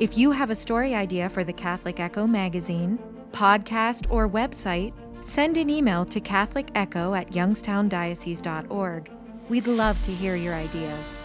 If 0.01 0.19
you 0.19 0.33
have 0.33 0.51
a 0.51 0.57
story 0.57 0.95
idea 0.95 1.29
for 1.29 1.45
the 1.45 1.53
Catholic 1.53 2.01
Echo 2.01 2.27
magazine, 2.27 2.99
podcast, 3.31 4.11
or 4.11 4.29
website, 4.29 4.93
send 5.21 5.57
an 5.57 5.71
email 5.71 6.05
to 6.07 6.21
catholicecho 6.21 7.17
at 7.17 7.31
youngstowndiocese.org. 7.31 9.11
We'd 9.49 9.67
love 9.69 10.03
to 10.05 10.11
hear 10.11 10.35
your 10.35 10.55
ideas. 10.55 11.22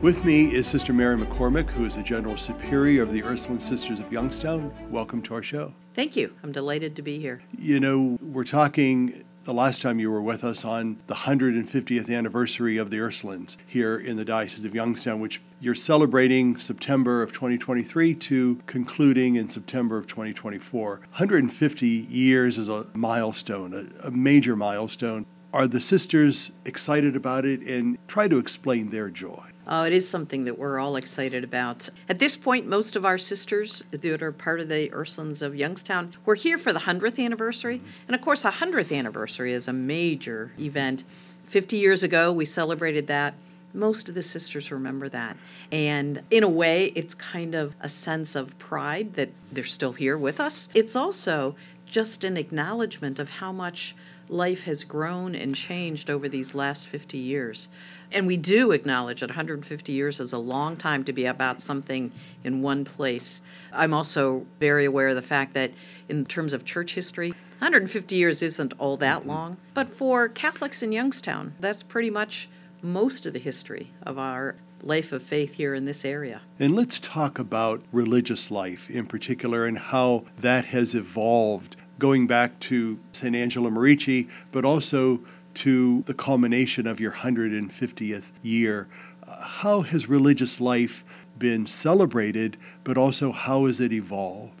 With 0.00 0.24
me 0.24 0.54
is 0.54 0.68
Sister 0.68 0.92
Mary 0.92 1.16
McCormick, 1.16 1.68
who 1.70 1.84
is 1.84 1.96
the 1.96 2.04
General 2.04 2.36
Superior 2.36 3.02
of 3.02 3.12
the 3.12 3.24
Ursuline 3.24 3.58
Sisters 3.58 3.98
of 3.98 4.12
Youngstown. 4.12 4.72
Welcome 4.92 5.20
to 5.22 5.34
our 5.34 5.42
show. 5.42 5.72
Thank 5.92 6.14
you. 6.14 6.32
I'm 6.44 6.52
delighted 6.52 6.94
to 6.94 7.02
be 7.02 7.18
here. 7.18 7.40
You 7.58 7.80
know, 7.80 8.16
we're 8.22 8.44
talking 8.44 9.24
the 9.42 9.52
last 9.52 9.82
time 9.82 9.98
you 9.98 10.12
were 10.12 10.22
with 10.22 10.44
us 10.44 10.64
on 10.64 11.00
the 11.08 11.14
150th 11.16 12.16
anniversary 12.16 12.76
of 12.76 12.90
the 12.90 12.98
Ursulines 12.98 13.56
here 13.66 13.98
in 13.98 14.16
the 14.16 14.24
Diocese 14.24 14.64
of 14.64 14.72
Youngstown, 14.72 15.18
which 15.18 15.40
you're 15.58 15.74
celebrating 15.74 16.58
September 16.58 17.20
of 17.20 17.32
2023 17.32 18.14
to 18.14 18.60
concluding 18.66 19.34
in 19.34 19.50
September 19.50 19.98
of 19.98 20.06
2024. 20.06 20.90
150 20.90 21.88
years 21.88 22.56
is 22.56 22.68
a 22.68 22.86
milestone, 22.94 23.74
a, 23.74 24.06
a 24.06 24.12
major 24.12 24.54
milestone. 24.54 25.26
Are 25.52 25.66
the 25.66 25.80
sisters 25.80 26.52
excited 26.64 27.16
about 27.16 27.44
it 27.44 27.62
and 27.62 27.98
try 28.06 28.28
to 28.28 28.38
explain 28.38 28.90
their 28.90 29.10
joy? 29.10 29.42
Uh, 29.68 29.84
it 29.86 29.92
is 29.92 30.08
something 30.08 30.44
that 30.44 30.58
we're 30.58 30.78
all 30.78 30.96
excited 30.96 31.44
about. 31.44 31.90
At 32.08 32.18
this 32.18 32.36
point, 32.36 32.66
most 32.66 32.96
of 32.96 33.04
our 33.04 33.18
sisters 33.18 33.84
that 33.90 34.22
are 34.22 34.32
part 34.32 34.60
of 34.60 34.70
the 34.70 34.88
Ursulines 34.88 35.42
of 35.42 35.54
Youngstown 35.54 36.14
were 36.24 36.36
here 36.36 36.56
for 36.56 36.72
the 36.72 36.80
100th 36.80 37.22
anniversary. 37.22 37.82
And 38.06 38.14
of 38.14 38.22
course, 38.22 38.46
a 38.46 38.50
100th 38.50 38.96
anniversary 38.96 39.52
is 39.52 39.68
a 39.68 39.72
major 39.74 40.52
event. 40.58 41.04
50 41.44 41.76
years 41.76 42.02
ago, 42.02 42.32
we 42.32 42.46
celebrated 42.46 43.08
that. 43.08 43.34
Most 43.74 44.08
of 44.08 44.14
the 44.14 44.22
sisters 44.22 44.72
remember 44.72 45.10
that. 45.10 45.36
And 45.70 46.22
in 46.30 46.42
a 46.42 46.48
way, 46.48 46.86
it's 46.94 47.14
kind 47.14 47.54
of 47.54 47.76
a 47.80 47.88
sense 47.88 48.34
of 48.34 48.58
pride 48.58 49.12
that 49.14 49.28
they're 49.52 49.64
still 49.64 49.92
here 49.92 50.16
with 50.16 50.40
us. 50.40 50.70
It's 50.74 50.96
also 50.96 51.54
just 51.90 52.24
an 52.24 52.36
acknowledgement 52.36 53.18
of 53.18 53.30
how 53.30 53.52
much 53.52 53.94
life 54.28 54.64
has 54.64 54.84
grown 54.84 55.34
and 55.34 55.54
changed 55.54 56.10
over 56.10 56.28
these 56.28 56.54
last 56.54 56.86
50 56.86 57.16
years. 57.16 57.68
And 58.12 58.26
we 58.26 58.36
do 58.36 58.72
acknowledge 58.72 59.20
that 59.20 59.30
150 59.30 59.92
years 59.92 60.20
is 60.20 60.32
a 60.32 60.38
long 60.38 60.76
time 60.76 61.04
to 61.04 61.12
be 61.12 61.24
about 61.24 61.60
something 61.60 62.12
in 62.44 62.62
one 62.62 62.84
place. 62.84 63.42
I'm 63.72 63.94
also 63.94 64.46
very 64.60 64.84
aware 64.84 65.08
of 65.08 65.16
the 65.16 65.22
fact 65.22 65.54
that, 65.54 65.72
in 66.08 66.24
terms 66.24 66.52
of 66.52 66.64
church 66.64 66.94
history, 66.94 67.30
150 67.58 68.14
years 68.14 68.42
isn't 68.42 68.72
all 68.78 68.96
that 68.98 69.26
long. 69.26 69.56
But 69.74 69.90
for 69.90 70.28
Catholics 70.28 70.82
in 70.82 70.92
Youngstown, 70.92 71.54
that's 71.60 71.82
pretty 71.82 72.10
much 72.10 72.48
most 72.80 73.26
of 73.26 73.32
the 73.32 73.38
history 73.38 73.92
of 74.02 74.18
our 74.18 74.54
life 74.82 75.12
of 75.12 75.22
faith 75.22 75.54
here 75.54 75.74
in 75.74 75.84
this 75.84 76.04
area. 76.04 76.42
And 76.58 76.74
let's 76.74 76.98
talk 76.98 77.38
about 77.38 77.82
religious 77.92 78.50
life 78.50 78.88
in 78.90 79.06
particular 79.06 79.64
and 79.64 79.78
how 79.78 80.24
that 80.38 80.66
has 80.66 80.94
evolved 80.94 81.76
going 81.98 82.26
back 82.26 82.58
to 82.60 82.98
St. 83.12 83.34
Angela 83.34 83.70
Merici, 83.70 84.28
but 84.52 84.64
also 84.64 85.20
to 85.54 86.02
the 86.06 86.14
culmination 86.14 86.86
of 86.86 87.00
your 87.00 87.12
150th 87.12 88.30
year. 88.42 88.88
Uh, 89.26 89.42
how 89.42 89.80
has 89.80 90.08
religious 90.08 90.60
life 90.60 91.04
been 91.38 91.66
celebrated, 91.66 92.56
but 92.84 92.96
also 92.96 93.32
how 93.32 93.66
has 93.66 93.80
it 93.80 93.92
evolved? 93.92 94.57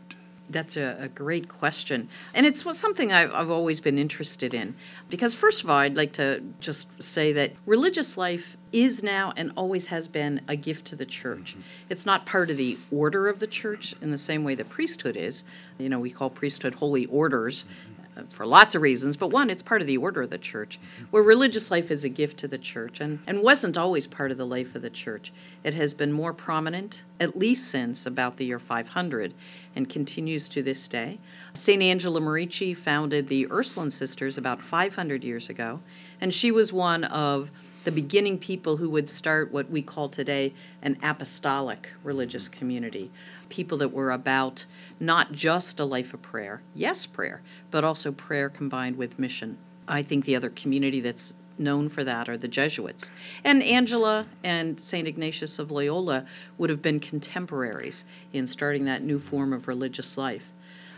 That's 0.50 0.76
a, 0.76 0.96
a, 0.98 1.08
great 1.08 1.48
question. 1.48 2.08
And 2.32 2.46
it's 2.46 2.64
something 2.78 3.12
I've, 3.12 3.32
I've, 3.34 3.50
always 3.50 3.80
been 3.80 3.98
interested 3.98 4.54
in. 4.54 4.74
Because, 5.08 5.34
first 5.34 5.62
of 5.62 5.68
all, 5.68 5.76
I'd 5.76 5.96
like 5.96 6.12
to 6.14 6.42
just 6.58 7.02
say 7.02 7.32
that 7.32 7.52
religious 7.66 8.16
life 8.16 8.56
is 8.72 9.02
now 9.02 9.32
and 9.36 9.52
always 9.56 9.86
has 9.86 10.08
been 10.08 10.40
a 10.48 10.56
gift 10.56 10.86
to 10.86 10.96
the 10.96 11.06
church. 11.06 11.52
Mm-hmm. 11.52 11.60
It's 11.90 12.06
not 12.06 12.24
part 12.24 12.48
of 12.50 12.56
the 12.56 12.78
order 12.90 13.28
of 13.28 13.40
the 13.40 13.46
church 13.46 13.94
in 14.00 14.10
the 14.10 14.18
same 14.18 14.42
way 14.42 14.54
that 14.54 14.68
priesthood 14.68 15.16
is. 15.16 15.44
You 15.78 15.88
know, 15.88 15.98
we 15.98 16.10
call 16.10 16.30
priesthood 16.30 16.76
holy 16.76 17.06
orders. 17.06 17.64
Mm-hmm 17.64 17.97
for 18.30 18.46
lots 18.46 18.74
of 18.74 18.82
reasons, 18.82 19.16
but 19.16 19.30
one, 19.30 19.50
it's 19.50 19.62
part 19.62 19.80
of 19.80 19.86
the 19.86 19.96
order 19.96 20.22
of 20.22 20.30
the 20.30 20.38
church, 20.38 20.78
where 21.10 21.22
religious 21.22 21.70
life 21.70 21.90
is 21.90 22.04
a 22.04 22.08
gift 22.08 22.38
to 22.38 22.48
the 22.48 22.58
church 22.58 23.00
and, 23.00 23.20
and 23.26 23.42
wasn't 23.42 23.76
always 23.76 24.06
part 24.06 24.30
of 24.30 24.38
the 24.38 24.46
life 24.46 24.74
of 24.74 24.82
the 24.82 24.90
church. 24.90 25.32
It 25.64 25.74
has 25.74 25.94
been 25.94 26.12
more 26.12 26.32
prominent, 26.32 27.04
at 27.20 27.38
least 27.38 27.68
since 27.68 28.06
about 28.06 28.36
the 28.36 28.46
year 28.46 28.58
500, 28.58 29.34
and 29.74 29.88
continues 29.88 30.48
to 30.50 30.62
this 30.62 30.88
day. 30.88 31.18
St. 31.54 31.82
Angela 31.82 32.20
Merici 32.20 32.76
founded 32.76 33.28
the 33.28 33.46
Ursuline 33.50 33.90
Sisters 33.90 34.38
about 34.38 34.62
500 34.62 35.24
years 35.24 35.48
ago, 35.48 35.80
and 36.20 36.32
she 36.32 36.50
was 36.50 36.72
one 36.72 37.04
of 37.04 37.50
the 37.88 37.92
beginning 37.92 38.36
people 38.36 38.76
who 38.76 38.90
would 38.90 39.08
start 39.08 39.50
what 39.50 39.70
we 39.70 39.80
call 39.80 40.10
today 40.10 40.52
an 40.82 40.98
apostolic 41.02 41.88
religious 42.04 42.46
mm-hmm. 42.46 42.58
community. 42.58 43.10
People 43.48 43.78
that 43.78 43.94
were 43.94 44.10
about 44.10 44.66
not 45.00 45.32
just 45.32 45.80
a 45.80 45.86
life 45.86 46.12
of 46.12 46.20
prayer, 46.20 46.60
yes, 46.74 47.06
prayer, 47.06 47.40
but 47.70 47.84
also 47.84 48.12
prayer 48.12 48.50
combined 48.50 48.98
with 48.98 49.18
mission. 49.18 49.56
I 49.88 50.02
think 50.02 50.26
the 50.26 50.36
other 50.36 50.50
community 50.50 51.00
that's 51.00 51.34
known 51.56 51.88
for 51.88 52.04
that 52.04 52.28
are 52.28 52.36
the 52.36 52.46
Jesuits. 52.46 53.10
And 53.42 53.62
Angela 53.62 54.26
and 54.44 54.78
St. 54.78 55.08
Ignatius 55.08 55.58
of 55.58 55.70
Loyola 55.70 56.26
would 56.58 56.68
have 56.68 56.82
been 56.82 57.00
contemporaries 57.00 58.04
in 58.34 58.46
starting 58.46 58.84
that 58.84 59.02
new 59.02 59.18
form 59.18 59.54
of 59.54 59.66
religious 59.66 60.18
life. 60.18 60.52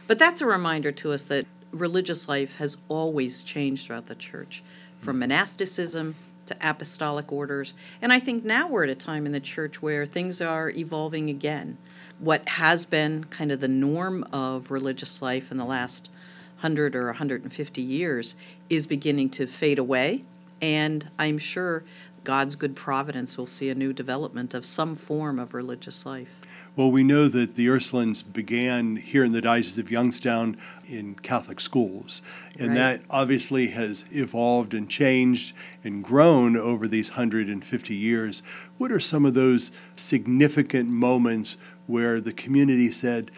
But 0.08 0.18
that's 0.18 0.40
a 0.40 0.46
reminder 0.46 0.90
to 0.90 1.12
us 1.12 1.26
that 1.26 1.46
religious 1.70 2.28
life 2.28 2.56
has 2.56 2.78
always 2.88 3.44
changed 3.44 3.86
throughout 3.86 4.06
the 4.06 4.16
church, 4.16 4.64
from 4.98 5.14
mm-hmm. 5.14 5.20
monasticism 5.20 6.16
to 6.50 6.56
apostolic 6.60 7.32
orders. 7.32 7.74
And 8.02 8.12
I 8.12 8.18
think 8.18 8.44
now 8.44 8.68
we're 8.68 8.84
at 8.84 8.90
a 8.90 8.94
time 8.94 9.24
in 9.24 9.32
the 9.32 9.40
church 9.40 9.80
where 9.80 10.04
things 10.04 10.40
are 10.40 10.70
evolving 10.70 11.30
again. 11.30 11.78
What 12.18 12.46
has 12.50 12.84
been 12.84 13.24
kind 13.24 13.52
of 13.52 13.60
the 13.60 13.68
norm 13.68 14.24
of 14.32 14.70
religious 14.70 15.22
life 15.22 15.50
in 15.50 15.56
the 15.56 15.64
last 15.64 16.10
100 16.56 16.94
or 16.96 17.06
150 17.06 17.80
years 17.80 18.36
is 18.68 18.86
beginning 18.86 19.30
to 19.30 19.46
fade 19.46 19.78
away. 19.78 20.24
And 20.60 21.10
I'm 21.18 21.38
sure 21.38 21.84
God's 22.24 22.56
good 22.56 22.74
providence 22.76 23.38
will 23.38 23.46
see 23.46 23.70
a 23.70 23.74
new 23.74 23.92
development 23.92 24.52
of 24.52 24.66
some 24.66 24.96
form 24.96 25.38
of 25.38 25.54
religious 25.54 26.04
life. 26.04 26.39
Well, 26.80 26.90
we 26.90 27.04
know 27.04 27.28
that 27.28 27.56
the 27.56 27.66
Ursulines 27.66 28.22
began 28.22 28.96
here 28.96 29.22
in 29.22 29.32
the 29.32 29.42
Diocese 29.42 29.78
of 29.78 29.90
Youngstown 29.90 30.56
in 30.88 31.14
Catholic 31.14 31.60
schools, 31.60 32.22
and 32.58 32.68
right. 32.68 32.74
that 32.74 33.02
obviously 33.10 33.66
has 33.66 34.06
evolved 34.10 34.72
and 34.72 34.88
changed 34.88 35.54
and 35.84 36.02
grown 36.02 36.56
over 36.56 36.88
these 36.88 37.10
150 37.10 37.94
years. 37.94 38.42
What 38.78 38.90
are 38.92 38.98
some 38.98 39.26
of 39.26 39.34
those 39.34 39.72
significant 39.94 40.88
moments 40.88 41.58
where 41.86 42.18
the 42.18 42.32
community 42.32 42.90
said, 42.90 43.30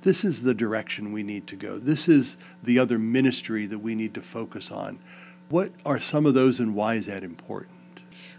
this 0.00 0.24
is 0.24 0.42
the 0.42 0.54
direction 0.54 1.12
we 1.12 1.22
need 1.22 1.46
to 1.48 1.56
go. 1.56 1.78
This 1.78 2.08
is 2.08 2.38
the 2.62 2.78
other 2.78 2.98
ministry 2.98 3.66
that 3.66 3.80
we 3.80 3.94
need 3.94 4.14
to 4.14 4.22
focus 4.22 4.70
on. 4.70 5.00
What 5.50 5.70
are 5.84 6.00
some 6.00 6.24
of 6.24 6.32
those 6.32 6.58
and 6.58 6.74
why 6.74 6.94
is 6.94 7.04
that 7.08 7.22
important? 7.22 7.75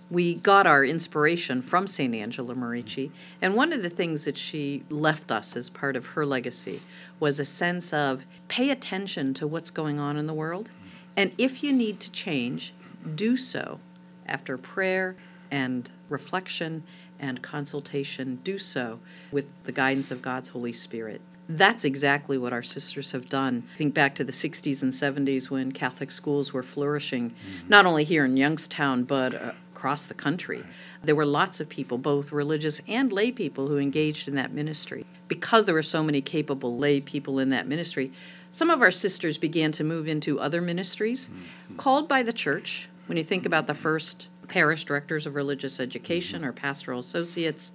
We 0.10 0.36
got 0.36 0.66
our 0.66 0.86
inspiration 0.86 1.62
from 1.62 1.86
St. 1.86 2.16
Angela 2.16 2.56
Merici. 2.56 3.12
And 3.42 3.56
one 3.56 3.74
of 3.74 3.84
the 3.84 3.90
things 3.90 4.26
that 4.26 4.38
she 4.38 4.84
left 4.90 5.32
us 5.32 5.56
as 5.56 5.70
part 5.70 5.96
of 5.96 6.08
her 6.08 6.26
legacy 6.26 6.82
was 7.20 7.40
a 7.40 7.46
sense 7.46 7.94
of 7.94 8.26
pay 8.48 8.70
attention 8.70 9.34
to 9.36 9.48
what's 9.48 9.70
going 9.70 10.00
on 10.00 10.18
in 10.18 10.28
the 10.28 10.34
world. 10.34 10.72
And 11.16 11.32
if 11.38 11.64
you 11.64 11.74
need 11.74 12.00
to 12.02 12.12
change, 12.12 12.74
do 13.16 13.36
so 13.36 13.80
after 14.26 14.58
prayer 14.58 15.16
and 15.52 15.92
reflection 16.10 16.84
and 17.20 17.42
consultation. 17.42 18.40
Do 18.44 18.58
so 18.58 19.00
with 19.32 19.48
the 19.64 19.72
guidance 19.72 20.12
of 20.12 20.22
God's 20.22 20.50
Holy 20.50 20.74
Spirit. 20.74 21.22
That's 21.50 21.86
exactly 21.86 22.38
what 22.38 22.52
our 22.52 22.62
sisters 22.62 23.14
have 23.14 23.30
done. 23.30 23.64
Think 23.78 23.94
back 23.94 24.16
to 24.16 24.24
the 24.24 24.34
60s 24.34 24.84
and 24.84 24.92
70s 24.92 25.50
when 25.50 25.72
Catholic 25.72 26.12
schools 26.12 26.52
were 26.52 26.64
flourishing, 26.64 27.30
mm-hmm. 27.30 27.70
not 27.70 27.86
only 27.86 28.04
here 28.04 28.26
in 28.26 28.36
Youngstown, 28.36 29.06
but 29.06 29.34
uh, 29.34 29.52
across 29.78 30.08
the 30.08 30.14
country. 30.16 30.64
There 31.04 31.16
were 31.16 31.26
lots 31.26 31.60
of 31.60 31.70
people, 31.70 32.00
both 32.00 32.32
religious 32.32 32.82
and 32.88 33.14
lay 33.14 33.32
people, 33.32 33.68
who 33.68 33.78
engaged 33.78 34.28
in 34.28 34.34
that 34.34 34.52
ministry. 34.52 35.06
Because 35.28 35.66
there 35.66 35.76
were 35.76 35.84
so 35.84 36.02
many 36.02 36.20
capable 36.20 36.80
lay 36.80 37.00
people 37.00 37.38
in 37.38 37.52
that 37.52 37.68
ministry, 37.68 38.12
some 38.50 38.72
of 38.72 38.82
our 38.82 38.90
sisters 38.90 39.38
began 39.38 39.72
to 39.74 39.84
move 39.84 40.08
into 40.08 40.40
other 40.40 40.62
ministries 40.62 41.30
mm-hmm. 41.30 41.76
called 41.76 42.08
by 42.08 42.24
the 42.24 42.34
church. 42.34 42.90
When 43.06 43.20
you 43.20 43.24
think 43.24 43.46
about 43.46 43.68
the 43.68 43.76
first 43.76 44.30
parish 44.48 44.84
directors 44.84 45.28
of 45.28 45.36
religious 45.36 45.80
education 45.80 46.44
or 46.44 46.52
pastoral 46.52 47.00
associates, 47.00 47.72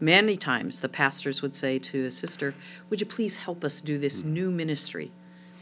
many 0.00 0.38
times 0.38 0.80
the 0.80 0.88
pastors 0.88 1.42
would 1.42 1.54
say 1.54 1.78
to 1.78 2.02
the 2.02 2.10
sister, 2.10 2.54
Would 2.88 3.00
you 3.00 3.06
please 3.06 3.38
help 3.38 3.62
us 3.62 3.82
do 3.82 3.98
this 3.98 4.24
new 4.24 4.50
ministry? 4.50 5.12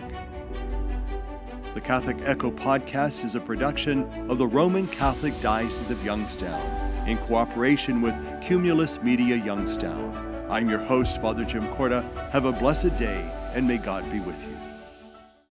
The 1.74 1.82
Catholic 1.82 2.18
Echo 2.24 2.52
podcast 2.52 3.24
is 3.24 3.36
a 3.36 3.40
production 3.40 4.04
of 4.30 4.38
the 4.38 4.48
Roman 4.48 4.88
Catholic 4.88 5.40
Diocese 5.42 5.90
of 5.90 6.04
Youngstown 6.06 7.08
in 7.08 7.18
cooperation 7.20 8.02
with 8.02 8.14
Cumulus 8.44 9.02
Media 9.02 9.38
Youngstown. 9.38 10.46
I'm 10.50 10.70
your 10.70 10.80
host, 10.80 11.22
Father 11.22 11.46
Jim 11.46 11.66
Korda. 11.70 12.04
Have 12.32 12.46
a 12.46 12.52
blessed 12.52 12.98
day, 12.98 13.22
and 13.56 13.68
may 13.68 13.78
God 13.78 14.04
be 14.12 14.20
with 14.20 14.40
you. 14.46 14.51